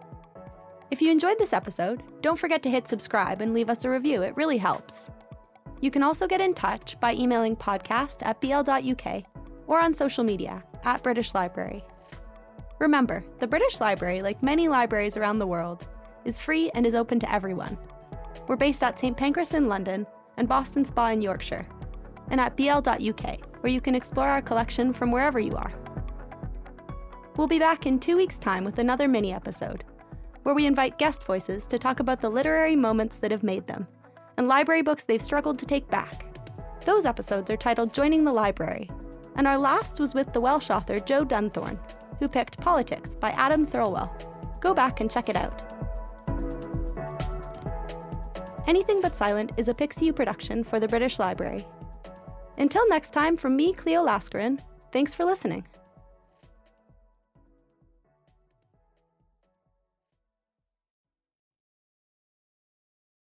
If 0.88 1.02
you 1.02 1.10
enjoyed 1.10 1.38
this 1.38 1.52
episode, 1.52 2.04
don't 2.20 2.38
forget 2.38 2.62
to 2.62 2.70
hit 2.70 2.86
subscribe 2.86 3.40
and 3.40 3.52
leave 3.52 3.70
us 3.70 3.84
a 3.84 3.90
review, 3.90 4.22
it 4.22 4.36
really 4.36 4.56
helps. 4.56 5.10
You 5.80 5.90
can 5.90 6.04
also 6.04 6.28
get 6.28 6.40
in 6.40 6.54
touch 6.54 6.98
by 7.00 7.14
emailing 7.14 7.56
podcast 7.56 8.24
at 8.24 8.40
bl.uk 8.40 9.24
or 9.66 9.80
on 9.80 9.92
social 9.92 10.22
media 10.22 10.62
at 10.84 11.02
British 11.02 11.34
Library. 11.34 11.84
Remember, 12.78 13.24
the 13.40 13.48
British 13.48 13.80
Library, 13.80 14.22
like 14.22 14.44
many 14.44 14.68
libraries 14.68 15.16
around 15.16 15.38
the 15.38 15.46
world, 15.46 15.88
is 16.24 16.38
free 16.38 16.70
and 16.74 16.86
is 16.86 16.94
open 16.94 17.18
to 17.18 17.32
everyone. 17.32 17.76
We're 18.46 18.56
based 18.56 18.84
at 18.84 18.98
St 18.98 19.16
Pancras 19.16 19.54
in 19.54 19.66
London 19.66 20.06
and 20.36 20.48
Boston 20.48 20.84
Spa 20.84 21.08
in 21.08 21.20
Yorkshire, 21.20 21.66
and 22.30 22.40
at 22.40 22.56
bl.uk, 22.56 23.62
where 23.62 23.72
you 23.72 23.80
can 23.80 23.96
explore 23.96 24.28
our 24.28 24.42
collection 24.42 24.92
from 24.92 25.10
wherever 25.10 25.40
you 25.40 25.56
are. 25.56 25.72
We'll 27.36 27.48
be 27.48 27.58
back 27.58 27.86
in 27.86 27.98
two 27.98 28.16
weeks' 28.16 28.38
time 28.38 28.64
with 28.64 28.78
another 28.78 29.08
mini 29.08 29.32
episode 29.32 29.84
where 30.46 30.54
we 30.54 30.64
invite 30.64 30.96
guest 30.96 31.24
voices 31.24 31.66
to 31.66 31.76
talk 31.76 31.98
about 31.98 32.20
the 32.20 32.30
literary 32.30 32.76
moments 32.76 33.16
that 33.18 33.32
have 33.32 33.42
made 33.42 33.66
them 33.66 33.84
and 34.36 34.46
library 34.46 34.80
books 34.80 35.02
they've 35.02 35.20
struggled 35.20 35.58
to 35.58 35.66
take 35.66 35.88
back. 35.88 36.24
Those 36.84 37.04
episodes 37.04 37.50
are 37.50 37.56
titled 37.56 37.92
Joining 37.92 38.22
the 38.22 38.32
Library, 38.32 38.88
and 39.34 39.48
our 39.48 39.58
last 39.58 39.98
was 39.98 40.14
with 40.14 40.32
the 40.32 40.40
Welsh 40.40 40.70
author 40.70 41.00
Joe 41.00 41.24
Dunthorne, 41.24 41.80
who 42.20 42.28
picked 42.28 42.60
Politics 42.60 43.16
by 43.16 43.30
Adam 43.30 43.66
Thirlwell. 43.66 44.08
Go 44.60 44.72
back 44.72 45.00
and 45.00 45.10
check 45.10 45.28
it 45.28 45.34
out. 45.34 45.64
Anything 48.68 49.00
But 49.00 49.16
Silent 49.16 49.50
is 49.56 49.66
a 49.66 49.74
Pixiu 49.74 50.14
production 50.14 50.62
for 50.62 50.78
the 50.78 50.86
British 50.86 51.18
Library. 51.18 51.66
Until 52.56 52.88
next 52.88 53.12
time, 53.12 53.36
from 53.36 53.56
me, 53.56 53.72
Cleo 53.72 54.06
Laskarin, 54.06 54.60
thanks 54.92 55.12
for 55.12 55.24
listening. 55.24 55.66